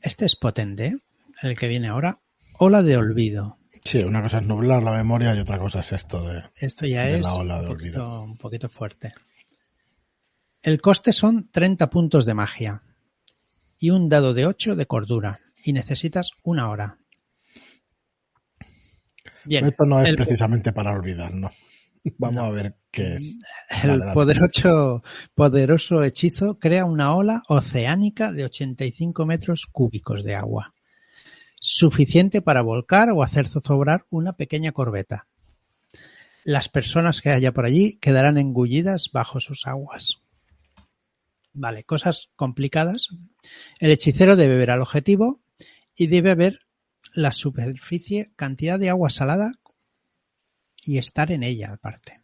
Este 0.02 0.26
es 0.26 0.37
potente, 0.37 0.87
¿eh? 0.87 0.96
el 1.42 1.56
que 1.56 1.68
viene 1.68 1.88
ahora. 1.88 2.20
Ola 2.58 2.82
de 2.82 2.96
olvido. 2.96 3.58
Sí, 3.84 4.02
una 4.02 4.23
cosa 4.23 4.38
es 4.38 4.44
nublar 4.44 4.82
la 4.82 4.92
memoria 4.92 5.34
y 5.34 5.38
otra 5.38 5.58
cosa 5.58 5.80
es 5.80 5.92
esto 5.92 6.26
de. 6.26 6.42
Esto 6.56 6.87
ya 6.87 7.08
es 7.08 7.26
un, 7.26 7.66
poquito, 7.66 8.23
un 8.23 8.37
poquito 8.37 8.68
fuerte. 8.68 9.14
El 10.64 10.80
coste 10.80 11.12
son 11.12 11.50
30 11.50 11.90
puntos 11.90 12.25
de 12.25 12.33
magia 12.33 12.83
y 13.78 13.90
un 13.90 14.09
dado 14.09 14.33
de 14.33 14.47
8 14.47 14.76
de 14.76 14.87
cordura. 14.87 15.40
Y 15.62 15.75
necesitas 15.75 16.30
una 16.42 16.71
hora. 16.71 16.97
Bien. 19.44 19.66
Esto 19.66 19.85
no 19.85 20.00
es 20.00 20.16
precisamente 20.16 20.73
para 20.73 20.94
olvidar, 20.94 21.35
¿no? 21.35 21.50
Vamos 22.18 22.44
a 22.44 22.50
ver 22.50 22.76
qué 22.90 23.16
es. 23.16 23.38
El 23.83 24.00
poderoso, 24.14 25.02
poderoso 25.35 26.02
hechizo 26.02 26.59
crea 26.59 26.87
una 26.87 27.14
ola 27.14 27.42
oceánica 27.49 28.33
de 28.33 28.47
85 28.47 29.26
metros 29.26 29.66
cúbicos 29.71 30.25
de 30.25 30.35
agua, 30.35 30.73
suficiente 31.61 32.40
para 32.40 32.62
volcar 32.62 33.11
o 33.11 33.23
hacer 33.23 33.49
zozobrar 33.49 34.06
una 34.09 34.33
pequeña 34.33 34.73
corbeta. 34.73 35.26
Las 36.42 36.71
personas 36.71 37.21
que 37.21 37.28
haya 37.28 37.52
por 37.52 37.66
allí 37.66 37.99
quedarán 37.99 38.38
engullidas 38.38 39.11
bajo 39.12 39.40
sus 39.40 39.66
aguas. 39.66 40.24
Vale, 41.54 41.84
cosas 41.84 42.30
complicadas. 42.34 43.11
El 43.78 43.92
hechicero 43.92 44.34
debe 44.34 44.56
ver 44.56 44.73
al 44.73 44.82
objetivo 44.82 45.40
y 45.94 46.08
debe 46.08 46.34
ver 46.34 46.66
la 47.14 47.30
superficie, 47.30 48.32
cantidad 48.34 48.78
de 48.78 48.90
agua 48.90 49.08
salada 49.08 49.52
y 50.84 50.99
estar 50.99 51.30
en 51.30 51.44
ella 51.44 51.73
aparte. 51.73 52.20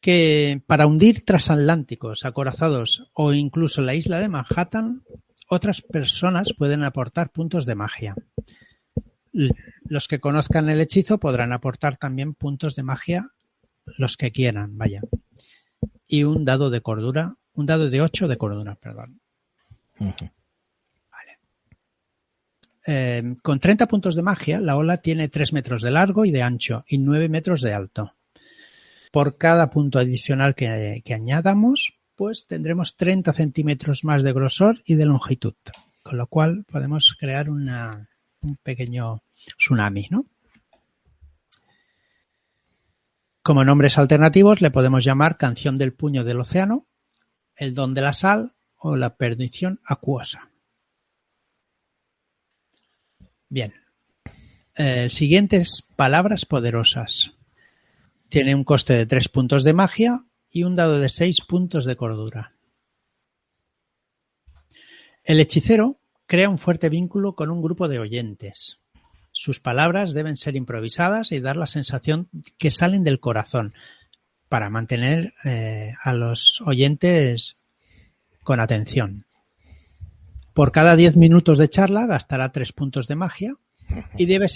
Que 0.00 0.62
para 0.66 0.86
hundir 0.86 1.24
transatlánticos, 1.24 2.26
acorazados 2.26 3.10
o 3.14 3.32
incluso 3.32 3.80
la 3.80 3.94
isla 3.94 4.20
de 4.20 4.28
Manhattan, 4.28 5.02
otras 5.48 5.80
personas 5.80 6.52
pueden 6.52 6.84
aportar 6.84 7.30
puntos 7.30 7.64
de 7.64 7.74
magia. 7.74 8.14
Los 9.32 10.06
que 10.06 10.20
conozcan 10.20 10.68
el 10.68 10.80
hechizo 10.82 11.18
podrán 11.18 11.52
aportar 11.52 11.96
también 11.96 12.34
puntos 12.34 12.76
de 12.76 12.82
magia, 12.82 13.32
los 13.96 14.18
que 14.18 14.30
quieran, 14.30 14.76
vaya. 14.76 15.00
Y 16.08 16.24
un 16.24 16.44
dado 16.44 16.70
de 16.70 16.80
cordura, 16.80 17.36
un 17.52 17.66
dado 17.66 17.90
de 17.90 18.00
8 18.00 18.26
de 18.26 18.38
cordura, 18.38 18.74
perdón. 18.76 19.20
Eh, 22.90 23.36
con 23.42 23.60
30 23.60 23.86
puntos 23.86 24.16
de 24.16 24.22
magia, 24.22 24.60
la 24.60 24.76
ola 24.76 24.96
tiene 24.96 25.28
3 25.28 25.52
metros 25.52 25.82
de 25.82 25.90
largo 25.90 26.24
y 26.24 26.30
de 26.30 26.42
ancho 26.42 26.84
y 26.88 26.96
9 26.96 27.28
metros 27.28 27.60
de 27.60 27.74
alto. 27.74 28.14
Por 29.12 29.36
cada 29.36 29.68
punto 29.68 29.98
adicional 29.98 30.54
que, 30.54 31.02
añadamos, 31.14 31.98
pues 32.16 32.46
tendremos 32.46 32.96
30 32.96 33.34
centímetros 33.34 34.04
más 34.04 34.22
de 34.22 34.32
grosor 34.32 34.80
y 34.86 34.94
de 34.94 35.04
longitud. 35.04 35.54
Con 36.02 36.16
lo 36.16 36.26
cual 36.28 36.64
podemos 36.66 37.14
crear 37.20 37.50
un 37.50 37.68
pequeño 38.62 39.22
tsunami, 39.58 40.06
¿no? 40.10 40.24
Como 43.48 43.64
nombres 43.64 43.96
alternativos 43.96 44.60
le 44.60 44.70
podemos 44.70 45.02
llamar 45.02 45.38
canción 45.38 45.78
del 45.78 45.94
puño 45.94 46.22
del 46.22 46.38
océano, 46.38 46.86
el 47.56 47.72
don 47.72 47.94
de 47.94 48.02
la 48.02 48.12
sal 48.12 48.52
o 48.76 48.94
la 48.94 49.16
perdición 49.16 49.80
acuosa. 49.86 50.50
Bien. 53.48 53.72
Eh, 54.76 55.08
siguientes 55.08 55.94
palabras 55.96 56.44
poderosas. 56.44 57.32
Tiene 58.28 58.54
un 58.54 58.64
coste 58.64 58.92
de 58.92 59.06
tres 59.06 59.30
puntos 59.30 59.64
de 59.64 59.72
magia 59.72 60.26
y 60.50 60.64
un 60.64 60.74
dado 60.74 60.98
de 60.98 61.08
seis 61.08 61.40
puntos 61.40 61.86
de 61.86 61.96
cordura. 61.96 62.54
El 65.24 65.40
hechicero 65.40 66.02
crea 66.26 66.50
un 66.50 66.58
fuerte 66.58 66.90
vínculo 66.90 67.34
con 67.34 67.50
un 67.50 67.62
grupo 67.62 67.88
de 67.88 67.98
oyentes. 67.98 68.78
Sus 69.40 69.60
palabras 69.60 70.14
deben 70.14 70.36
ser 70.36 70.56
improvisadas 70.56 71.30
y 71.30 71.38
dar 71.38 71.56
la 71.56 71.68
sensación 71.68 72.28
que 72.58 72.72
salen 72.72 73.04
del 73.04 73.20
corazón 73.20 73.72
para 74.48 74.68
mantener 74.68 75.32
eh, 75.44 75.92
a 76.02 76.12
los 76.12 76.60
oyentes 76.66 77.56
con 78.42 78.58
atención. 78.58 79.26
Por 80.54 80.72
cada 80.72 80.96
10 80.96 81.16
minutos 81.18 81.56
de 81.58 81.68
charla 81.68 82.06
gastará 82.06 82.50
3 82.50 82.72
puntos 82.72 83.06
de 83.06 83.14
magia 83.14 83.54
y 84.16 84.26
debe, 84.26 84.48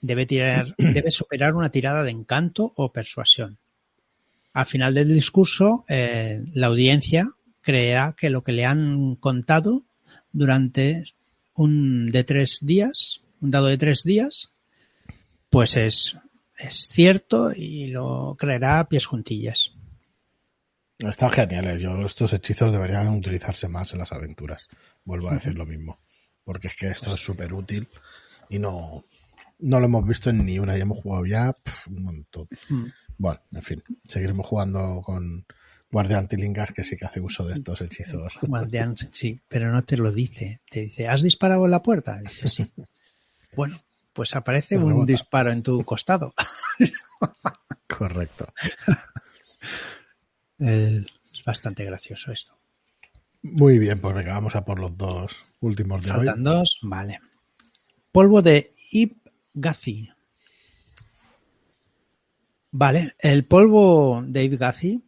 debe, 0.00 0.24
tirar, 0.24 0.72
debe 0.78 1.10
superar 1.10 1.56
una 1.56 1.70
tirada 1.70 2.04
de 2.04 2.12
encanto 2.12 2.72
o 2.76 2.92
persuasión. 2.92 3.58
Al 4.52 4.66
final 4.66 4.94
del 4.94 5.12
discurso, 5.12 5.84
eh, 5.88 6.44
la 6.54 6.68
audiencia 6.68 7.26
creerá 7.60 8.14
que 8.16 8.30
lo 8.30 8.44
que 8.44 8.52
le 8.52 8.66
han 8.66 9.16
contado 9.16 9.82
durante 10.30 11.02
un 11.54 12.12
de 12.12 12.22
tres 12.22 12.58
días, 12.62 13.24
un 13.40 13.50
dado 13.50 13.66
de 13.66 13.78
tres 13.78 14.02
días, 14.02 14.54
pues 15.50 15.76
es, 15.76 16.18
es 16.56 16.88
cierto 16.88 17.52
y 17.54 17.88
lo 17.88 18.36
creerá 18.38 18.80
a 18.80 18.88
pies 18.88 19.06
juntillas. 19.06 19.72
Están 20.98 21.30
geniales. 21.30 21.80
Yo, 21.80 21.94
estos 22.04 22.32
hechizos 22.32 22.72
deberían 22.72 23.08
utilizarse 23.08 23.68
más 23.68 23.92
en 23.92 24.00
las 24.00 24.12
aventuras. 24.12 24.68
Vuelvo 25.04 25.30
a 25.30 25.34
decir 25.34 25.54
lo 25.54 25.64
mismo. 25.64 26.00
Porque 26.44 26.68
es 26.68 26.76
que 26.76 26.88
esto 26.88 27.14
es 27.14 27.20
súper 27.20 27.52
útil 27.52 27.88
y 28.48 28.58
no, 28.58 29.04
no 29.58 29.80
lo 29.80 29.86
hemos 29.86 30.06
visto 30.06 30.30
en 30.30 30.44
ni 30.44 30.58
una 30.58 30.76
y 30.76 30.80
hemos 30.80 30.98
jugado 30.98 31.26
ya 31.26 31.54
un 31.88 32.02
montón. 32.02 32.48
Bueno, 33.16 33.40
en 33.52 33.62
fin, 33.62 33.82
seguiremos 34.04 34.46
jugando 34.46 35.02
con 35.02 35.44
Guardián 35.90 36.28
Tilingas 36.28 36.72
que 36.72 36.84
sí 36.84 36.96
que 36.96 37.06
hace 37.06 37.20
uso 37.20 37.44
de 37.44 37.54
estos 37.54 37.80
hechizos. 37.80 38.38
Guardián, 38.42 38.96
sí, 39.12 39.40
pero 39.48 39.70
no 39.70 39.84
te 39.84 39.96
lo 39.96 40.10
dice. 40.10 40.60
Te 40.70 40.80
dice, 40.80 41.08
¿has 41.08 41.22
disparado 41.22 41.64
en 41.64 41.70
la 41.70 41.82
puerta? 41.82 42.18
Dice, 42.20 42.48
sí. 42.48 42.72
bueno, 43.54 43.80
pues 44.12 44.34
aparece 44.34 44.76
un 44.76 45.06
disparo 45.06 45.50
en 45.50 45.62
tu 45.62 45.84
costado. 45.84 46.34
Correcto. 47.86 48.52
es 50.58 51.44
bastante 51.44 51.84
gracioso 51.84 52.32
esto. 52.32 52.58
Muy 53.42 53.78
bien, 53.78 54.00
pues 54.00 54.14
venga, 54.14 54.34
vamos 54.34 54.56
a 54.56 54.64
por 54.64 54.78
los 54.78 54.96
dos 54.96 55.36
últimos 55.60 56.02
de 56.02 56.10
Faltan 56.10 56.42
dos, 56.42 56.80
vale. 56.82 57.20
Polvo 58.12 58.42
de 58.42 58.74
Ibgazi. 58.90 60.10
Vale, 62.70 63.14
el 63.18 63.46
polvo 63.46 64.22
de 64.26 64.44
Ibgazi 64.44 65.04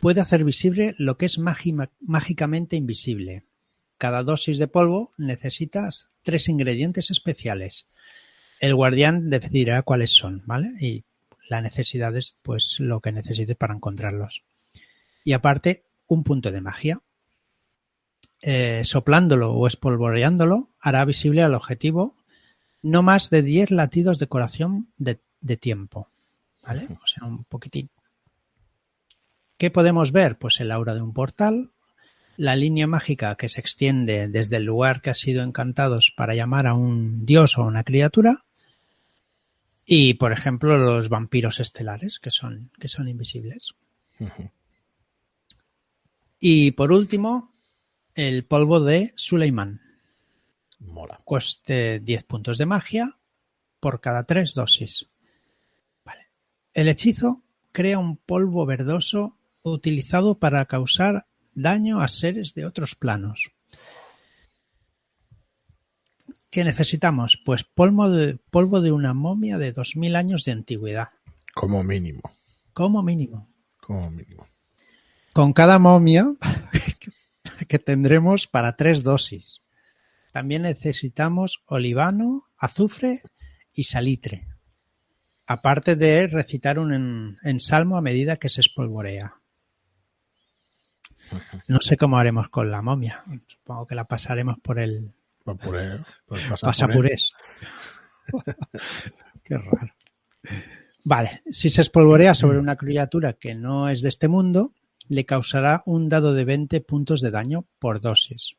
puede 0.00 0.20
hacer 0.20 0.44
visible 0.44 0.94
lo 0.98 1.16
que 1.16 1.26
es 1.26 1.38
mágicamente 1.38 2.76
invisible. 2.76 3.46
Cada 3.96 4.22
dosis 4.22 4.58
de 4.58 4.68
polvo 4.68 5.12
necesitas 5.16 6.12
tres 6.24 6.48
ingredientes 6.48 7.10
especiales. 7.10 7.86
El 8.58 8.74
guardián 8.74 9.30
decidirá 9.30 9.82
cuáles 9.82 10.12
son, 10.12 10.42
¿vale? 10.46 10.72
Y 10.80 11.04
la 11.48 11.60
necesidad 11.60 12.16
es 12.16 12.38
pues 12.42 12.76
lo 12.80 13.00
que 13.00 13.12
necesites 13.12 13.56
para 13.56 13.74
encontrarlos 13.74 14.42
y 15.24 15.32
aparte 15.32 15.84
un 16.06 16.22
punto 16.22 16.52
de 16.52 16.60
magia. 16.60 17.00
Eh, 18.42 18.82
soplándolo 18.84 19.54
o 19.54 19.66
espolvoreándolo 19.66 20.68
hará 20.78 21.04
visible 21.06 21.42
al 21.42 21.54
objetivo 21.54 22.14
no 22.82 23.02
más 23.02 23.30
de 23.30 23.40
10 23.40 23.70
latidos 23.70 24.18
de 24.18 24.26
corazón 24.26 24.92
de, 24.98 25.18
tiempo. 25.56 26.08
¿Vale? 26.62 26.86
O 27.02 27.06
sea, 27.06 27.26
un 27.26 27.44
poquitín. 27.44 27.88
¿Qué 29.56 29.70
podemos 29.70 30.12
ver? 30.12 30.36
Pues 30.36 30.60
el 30.60 30.70
aura 30.70 30.94
de 30.94 31.00
un 31.00 31.14
portal, 31.14 31.70
la 32.36 32.56
línea 32.56 32.86
mágica 32.86 33.36
que 33.36 33.48
se 33.48 33.60
extiende 33.60 34.28
desde 34.28 34.56
el 34.56 34.64
lugar 34.64 35.00
que 35.00 35.10
ha 35.10 35.14
sido 35.14 35.42
encantados 35.42 36.12
para 36.16 36.34
llamar 36.34 36.66
a 36.66 36.74
un 36.74 37.24
dios 37.26 37.58
o 37.58 37.64
una 37.64 37.84
criatura, 37.84 38.44
y 39.86 40.14
por 40.14 40.32
ejemplo 40.32 40.78
los 40.78 41.08
vampiros 41.08 41.60
estelares 41.60 42.18
que 42.18 42.30
son, 42.30 42.70
que 42.78 42.88
son 42.88 43.08
invisibles. 43.08 43.74
Y 46.40 46.72
por 46.72 46.92
último, 46.92 47.52
el 48.14 48.44
polvo 48.44 48.80
de 48.80 49.12
Suleiman. 49.16 49.80
Mola. 50.80 51.20
Cueste 51.24 52.00
10 52.00 52.24
puntos 52.24 52.58
de 52.58 52.66
magia 52.66 53.18
por 53.80 54.00
cada 54.00 54.24
3 54.24 54.54
dosis. 54.54 55.08
Vale. 56.04 56.28
El 56.72 56.88
hechizo 56.88 57.42
crea 57.72 57.98
un 57.98 58.16
polvo 58.16 58.66
verdoso 58.66 59.36
utilizado 59.62 60.38
para 60.38 60.64
causar 60.66 61.26
daño 61.54 62.00
a 62.00 62.08
seres 62.08 62.54
de 62.54 62.66
otros 62.66 62.94
planos. 62.94 63.50
¿Qué 66.50 66.62
necesitamos? 66.64 67.40
Pues 67.44 67.64
polvo 67.64 68.10
de, 68.10 68.38
polvo 68.50 68.80
de 68.80 68.92
una 68.92 69.12
momia 69.12 69.58
de 69.58 69.72
2000 69.72 70.16
años 70.16 70.44
de 70.44 70.52
antigüedad. 70.52 71.08
Como 71.52 71.82
mínimo. 71.82 72.22
Como 72.72 73.02
mínimo. 73.02 73.48
Como 73.80 74.10
mínimo 74.10 74.46
con 75.34 75.52
cada 75.52 75.80
momia 75.80 76.32
que 77.68 77.78
tendremos 77.80 78.46
para 78.46 78.76
tres 78.76 79.02
dosis. 79.02 79.60
También 80.32 80.62
necesitamos 80.62 81.62
olivano, 81.66 82.46
azufre 82.56 83.20
y 83.72 83.84
salitre, 83.84 84.46
aparte 85.44 85.96
de 85.96 86.28
recitar 86.28 86.78
un 86.78 87.36
ensalmo 87.42 87.96
a 87.96 88.00
medida 88.00 88.36
que 88.36 88.48
se 88.48 88.60
espolvorea. 88.60 89.34
No 91.68 91.80
sé 91.80 91.96
cómo 91.96 92.18
haremos 92.18 92.48
con 92.48 92.70
la 92.70 92.82
momia. 92.82 93.22
Supongo 93.46 93.86
que 93.86 93.94
la 93.94 94.04
pasaremos 94.04 94.58
por 94.58 94.78
el, 94.78 95.12
pasapurés. 96.60 97.34
Qué 99.44 99.58
raro. 99.58 99.94
Vale, 101.04 101.42
si 101.50 101.68
se 101.68 101.82
espolvorea 101.82 102.34
sobre 102.34 102.58
una 102.58 102.76
criatura 102.76 103.34
que 103.34 103.54
no 103.54 103.90
es 103.90 104.00
de 104.00 104.08
este 104.08 104.28
mundo, 104.28 104.72
le 105.08 105.26
causará 105.26 105.82
un 105.84 106.08
dado 106.08 106.32
de 106.32 106.44
20 106.44 106.80
puntos 106.80 107.20
de 107.20 107.30
daño 107.30 107.66
por 107.78 108.00
dosis 108.00 108.56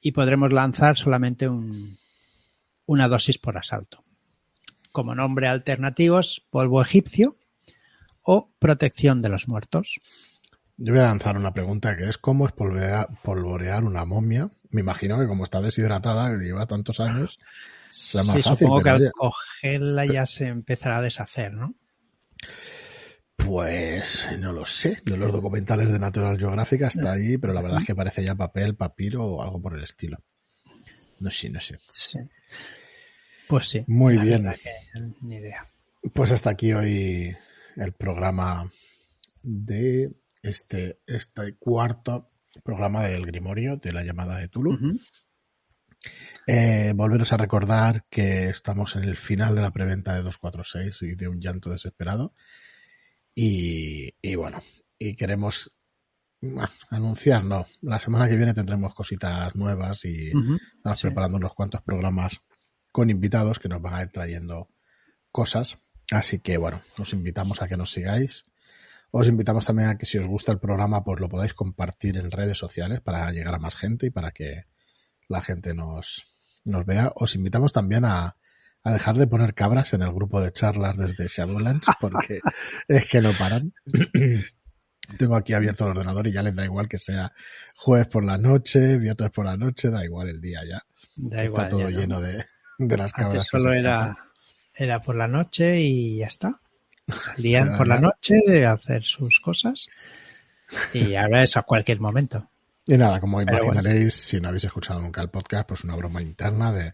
y 0.00 0.12
podremos 0.12 0.52
lanzar 0.52 0.96
solamente 0.96 1.48
una 2.86 3.08
dosis 3.08 3.38
por 3.38 3.56
asalto. 3.56 4.02
como 4.92 5.14
nombre 5.14 5.48
alternativos 5.48 6.44
polvo 6.50 6.80
egipcio 6.80 7.36
o 8.22 8.50
protección 8.60 9.22
de 9.22 9.28
los 9.28 9.48
muertos. 9.48 10.00
Yo 10.76 10.92
voy 10.92 11.00
a 11.00 11.06
lanzar 11.06 11.36
una 11.36 11.54
pregunta 11.54 11.96
que 11.96 12.08
es 12.08 12.18
cómo 12.18 12.46
es 12.46 12.52
polvorear 12.52 13.84
una 13.84 14.04
momia. 14.04 14.48
Me 14.70 14.80
imagino 14.80 15.18
que 15.18 15.28
como 15.28 15.44
está 15.44 15.60
deshidratada, 15.60 16.30
que 16.30 16.44
lleva 16.44 16.66
tantos 16.66 16.98
años, 16.98 17.38
será 17.90 18.24
más 18.24 18.36
sí, 18.36 18.42
Supongo 18.42 18.82
que 18.82 18.90
al 18.90 19.12
cogerla 19.12 20.04
ya 20.04 20.26
se 20.26 20.48
empezará 20.48 20.98
a 20.98 21.02
deshacer, 21.02 21.52
¿no? 21.52 21.74
Pues 23.36 24.26
no 24.38 24.52
lo 24.52 24.66
sé. 24.66 25.00
De 25.04 25.16
los 25.16 25.32
documentales 25.32 25.92
de 25.92 25.98
Natural 25.98 26.38
Geographic 26.38 26.82
está 26.82 27.12
ahí, 27.12 27.38
pero 27.38 27.52
la 27.52 27.62
verdad 27.62 27.80
es 27.80 27.86
que 27.86 27.94
parece 27.94 28.24
ya 28.24 28.34
papel, 28.34 28.74
papiro 28.74 29.24
o 29.24 29.42
algo 29.42 29.60
por 29.60 29.76
el 29.76 29.84
estilo. 29.84 30.18
No 31.20 31.30
sé, 31.30 31.50
no 31.50 31.60
sé. 31.60 31.78
Pues 33.48 33.68
sí. 33.68 33.84
Muy 33.86 34.18
bien. 34.18 34.52
ni 35.20 35.36
idea. 35.36 35.68
Pues 36.12 36.32
hasta 36.32 36.50
aquí 36.50 36.72
hoy 36.72 37.36
el 37.76 37.92
programa 37.92 38.70
de 39.42 40.10
este, 40.44 41.00
este 41.06 41.56
cuarto 41.56 42.30
programa 42.62 43.02
del 43.08 43.26
Grimorio, 43.26 43.76
de 43.76 43.92
la 43.92 44.04
llamada 44.04 44.38
de 44.38 44.48
Tulu. 44.48 44.78
Eh, 46.46 46.92
volveros 46.94 47.32
a 47.32 47.38
recordar 47.38 48.04
que 48.10 48.50
estamos 48.50 48.94
en 48.96 49.04
el 49.04 49.16
final 49.16 49.54
de 49.54 49.62
la 49.62 49.72
preventa 49.72 50.14
de 50.14 50.22
246 50.22 51.12
y 51.12 51.14
de 51.14 51.28
un 51.28 51.40
llanto 51.40 51.70
desesperado. 51.70 52.34
Y, 53.34 54.12
bueno, 54.36 54.62
y 54.98 55.16
queremos 55.16 55.74
anunciar, 56.90 57.44
no. 57.44 57.66
La 57.80 57.98
semana 57.98 58.28
que 58.28 58.36
viene 58.36 58.54
tendremos 58.54 58.94
cositas 58.94 59.56
nuevas 59.56 60.04
y 60.04 60.30
estamos 60.76 61.02
preparando 61.02 61.38
unos 61.38 61.54
cuantos 61.54 61.82
programas 61.82 62.40
con 62.92 63.08
invitados 63.08 63.58
que 63.58 63.68
nos 63.68 63.80
van 63.80 63.94
a 63.94 64.02
ir 64.02 64.10
trayendo 64.12 64.68
cosas. 65.32 65.88
Así 66.10 66.40
que 66.40 66.58
bueno, 66.58 66.82
os 66.98 67.14
invitamos 67.14 67.62
a 67.62 67.66
que 67.66 67.78
nos 67.78 67.90
sigáis 67.90 68.44
os 69.16 69.28
invitamos 69.28 69.64
también 69.64 69.90
a 69.90 69.96
que 69.96 70.06
si 70.06 70.18
os 70.18 70.26
gusta 70.26 70.50
el 70.50 70.58
programa, 70.58 71.04
pues 71.04 71.20
lo 71.20 71.28
podáis 71.28 71.54
compartir 71.54 72.16
en 72.16 72.32
redes 72.32 72.58
sociales 72.58 73.00
para 73.00 73.30
llegar 73.30 73.54
a 73.54 73.60
más 73.60 73.76
gente 73.76 74.06
y 74.06 74.10
para 74.10 74.32
que 74.32 74.64
la 75.28 75.40
gente 75.40 75.72
nos, 75.72 76.24
nos 76.64 76.84
vea. 76.84 77.12
Os 77.14 77.36
invitamos 77.36 77.72
también 77.72 78.04
a, 78.04 78.36
a 78.82 78.92
dejar 78.92 79.14
de 79.14 79.28
poner 79.28 79.54
cabras 79.54 79.92
en 79.92 80.02
el 80.02 80.12
grupo 80.12 80.40
de 80.40 80.52
charlas 80.52 80.96
desde 80.96 81.28
Shadowlands 81.28 81.86
porque 82.00 82.40
es 82.88 83.06
que 83.06 83.20
no 83.20 83.30
paran. 83.38 83.72
Tengo 85.18 85.36
aquí 85.36 85.52
abierto 85.52 85.84
el 85.84 85.90
ordenador 85.90 86.26
y 86.26 86.32
ya 86.32 86.42
les 86.42 86.56
da 86.56 86.64
igual 86.64 86.88
que 86.88 86.98
sea 86.98 87.32
jueves 87.76 88.08
por 88.08 88.24
la 88.24 88.36
noche, 88.36 88.98
viernes 88.98 89.30
por 89.30 89.44
la 89.44 89.56
noche, 89.56 89.90
da 89.90 90.04
igual 90.04 90.28
el 90.28 90.40
día 90.40 90.62
ya. 90.68 90.82
Da 91.14 91.44
Está 91.44 91.68
todo 91.68 91.88
lleno 91.88 92.20
de, 92.20 92.44
de, 92.78 92.96
las 92.96 93.12
cabras. 93.12 93.46
solo 93.48 93.72
era, 93.74 94.16
era 94.74 95.00
por 95.00 95.14
la 95.14 95.28
noche 95.28 95.80
y 95.80 96.18
ya 96.18 96.26
está. 96.26 96.60
Salían 97.34 97.76
por 97.76 97.86
la 97.86 98.00
noche 98.00 98.36
de 98.46 98.66
hacer 98.66 99.02
sus 99.02 99.40
cosas 99.40 99.88
y 100.92 101.14
ahora 101.14 101.42
es 101.42 101.56
a 101.56 101.62
cualquier 101.62 102.00
momento. 102.00 102.50
Y 102.86 102.96
nada, 102.98 103.18
como 103.20 103.40
imaginaréis, 103.40 104.14
si 104.14 104.40
no 104.40 104.48
habéis 104.48 104.64
escuchado 104.64 105.00
nunca 105.00 105.22
el 105.22 105.30
podcast, 105.30 105.66
pues 105.68 105.84
una 105.84 105.96
broma 105.96 106.20
interna 106.20 106.70
de, 106.72 106.92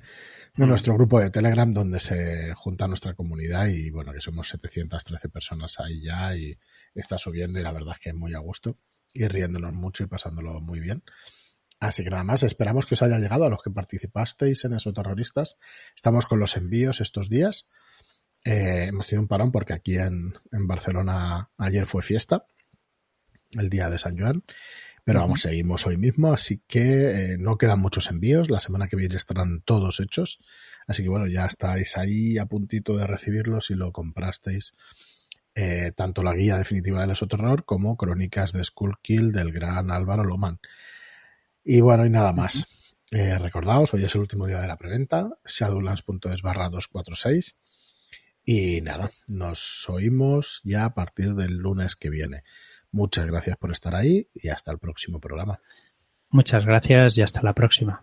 de 0.56 0.66
mm. 0.66 0.68
nuestro 0.68 0.94
grupo 0.94 1.20
de 1.20 1.30
Telegram 1.30 1.72
donde 1.72 1.98
se 2.00 2.54
junta 2.54 2.86
nuestra 2.86 3.14
comunidad 3.14 3.66
y 3.66 3.90
bueno, 3.90 4.12
que 4.12 4.20
somos 4.20 4.48
713 4.48 5.28
personas 5.28 5.80
ahí 5.80 6.02
ya 6.02 6.36
y 6.36 6.56
está 6.94 7.18
subiendo 7.18 7.58
y 7.58 7.62
la 7.62 7.72
verdad 7.72 7.94
es 7.94 8.00
que 8.00 8.10
es 8.10 8.14
muy 8.14 8.34
a 8.34 8.38
gusto 8.38 8.78
y 9.12 9.26
riéndonos 9.26 9.72
mucho 9.72 10.04
y 10.04 10.06
pasándolo 10.06 10.60
muy 10.60 10.80
bien. 10.80 11.02
Así 11.80 12.04
que 12.04 12.10
nada 12.10 12.24
más, 12.24 12.42
esperamos 12.42 12.84
que 12.84 12.94
os 12.94 13.02
haya 13.02 13.18
llegado 13.18 13.46
a 13.46 13.48
los 13.48 13.62
que 13.62 13.70
participasteis 13.70 14.64
en 14.66 14.74
esos 14.74 14.92
terroristas. 14.92 15.56
Estamos 15.96 16.26
con 16.26 16.38
los 16.38 16.56
envíos 16.56 17.00
estos 17.00 17.30
días. 17.30 17.70
Eh, 18.44 18.86
hemos 18.88 19.06
tenido 19.06 19.22
un 19.22 19.28
parón 19.28 19.52
porque 19.52 19.74
aquí 19.74 19.98
en, 19.98 20.32
Barcelona 20.50 21.50
ayer 21.58 21.86
fue 21.86 22.02
fiesta, 22.02 22.46
el 23.52 23.68
día 23.68 23.90
de 23.90 23.98
San 23.98 24.16
Juan. 24.18 24.44
Pero 25.04 25.20
vamos, 25.20 25.40
seguimos 25.40 25.86
hoy 25.86 25.96
mismo, 25.96 26.32
así 26.32 26.62
que 26.66 27.32
eh, 27.32 27.36
no 27.38 27.56
quedan 27.58 27.80
muchos 27.80 28.10
envíos. 28.10 28.50
La 28.50 28.60
semana 28.60 28.86
que 28.86 28.96
viene 28.96 29.16
estarán 29.16 29.62
todos 29.62 29.98
hechos. 30.00 30.38
Así 30.86 31.02
que 31.02 31.08
bueno, 31.08 31.26
ya 31.26 31.46
estáis 31.46 31.96
ahí 31.96 32.38
a 32.38 32.46
puntito 32.46 32.96
de 32.96 33.06
recibirlos 33.06 33.66
si 33.66 33.74
lo 33.74 33.92
comprasteis. 33.92 34.74
Eh, 35.54 35.92
tanto 35.96 36.22
la 36.22 36.34
guía 36.34 36.58
definitiva 36.58 37.00
del 37.00 37.10
Esoterror 37.10 37.64
como 37.64 37.96
Crónicas 37.96 38.52
de 38.52 38.62
Skullkill 38.62 39.32
del 39.32 39.52
gran 39.52 39.90
Álvaro 39.90 40.24
Loman. 40.24 40.60
Y 41.64 41.80
bueno, 41.80 42.06
y 42.06 42.10
nada 42.10 42.32
más. 42.32 42.66
recordaos, 43.10 43.92
hoy 43.94 44.04
es 44.04 44.14
el 44.14 44.20
último 44.20 44.46
día 44.46 44.60
de 44.60 44.68
la 44.68 44.76
preventa, 44.76 45.30
shadowlands.es 45.44 46.42
barra 46.42 46.68
246 46.68 47.56
y 48.52 48.80
nada, 48.80 49.12
nos 49.28 49.88
oímos 49.88 50.60
ya 50.64 50.84
a 50.84 50.92
partir 50.92 51.34
del 51.34 51.58
lunes 51.58 51.94
que 51.94 52.10
viene. 52.10 52.42
Muchas 52.90 53.24
gracias 53.26 53.56
por 53.56 53.70
estar 53.70 53.94
ahí 53.94 54.26
y 54.34 54.48
hasta 54.48 54.72
el 54.72 54.80
próximo 54.80 55.20
programa. 55.20 55.60
Muchas 56.30 56.66
gracias 56.66 57.16
y 57.16 57.22
hasta 57.22 57.44
la 57.44 57.54
próxima. 57.54 58.02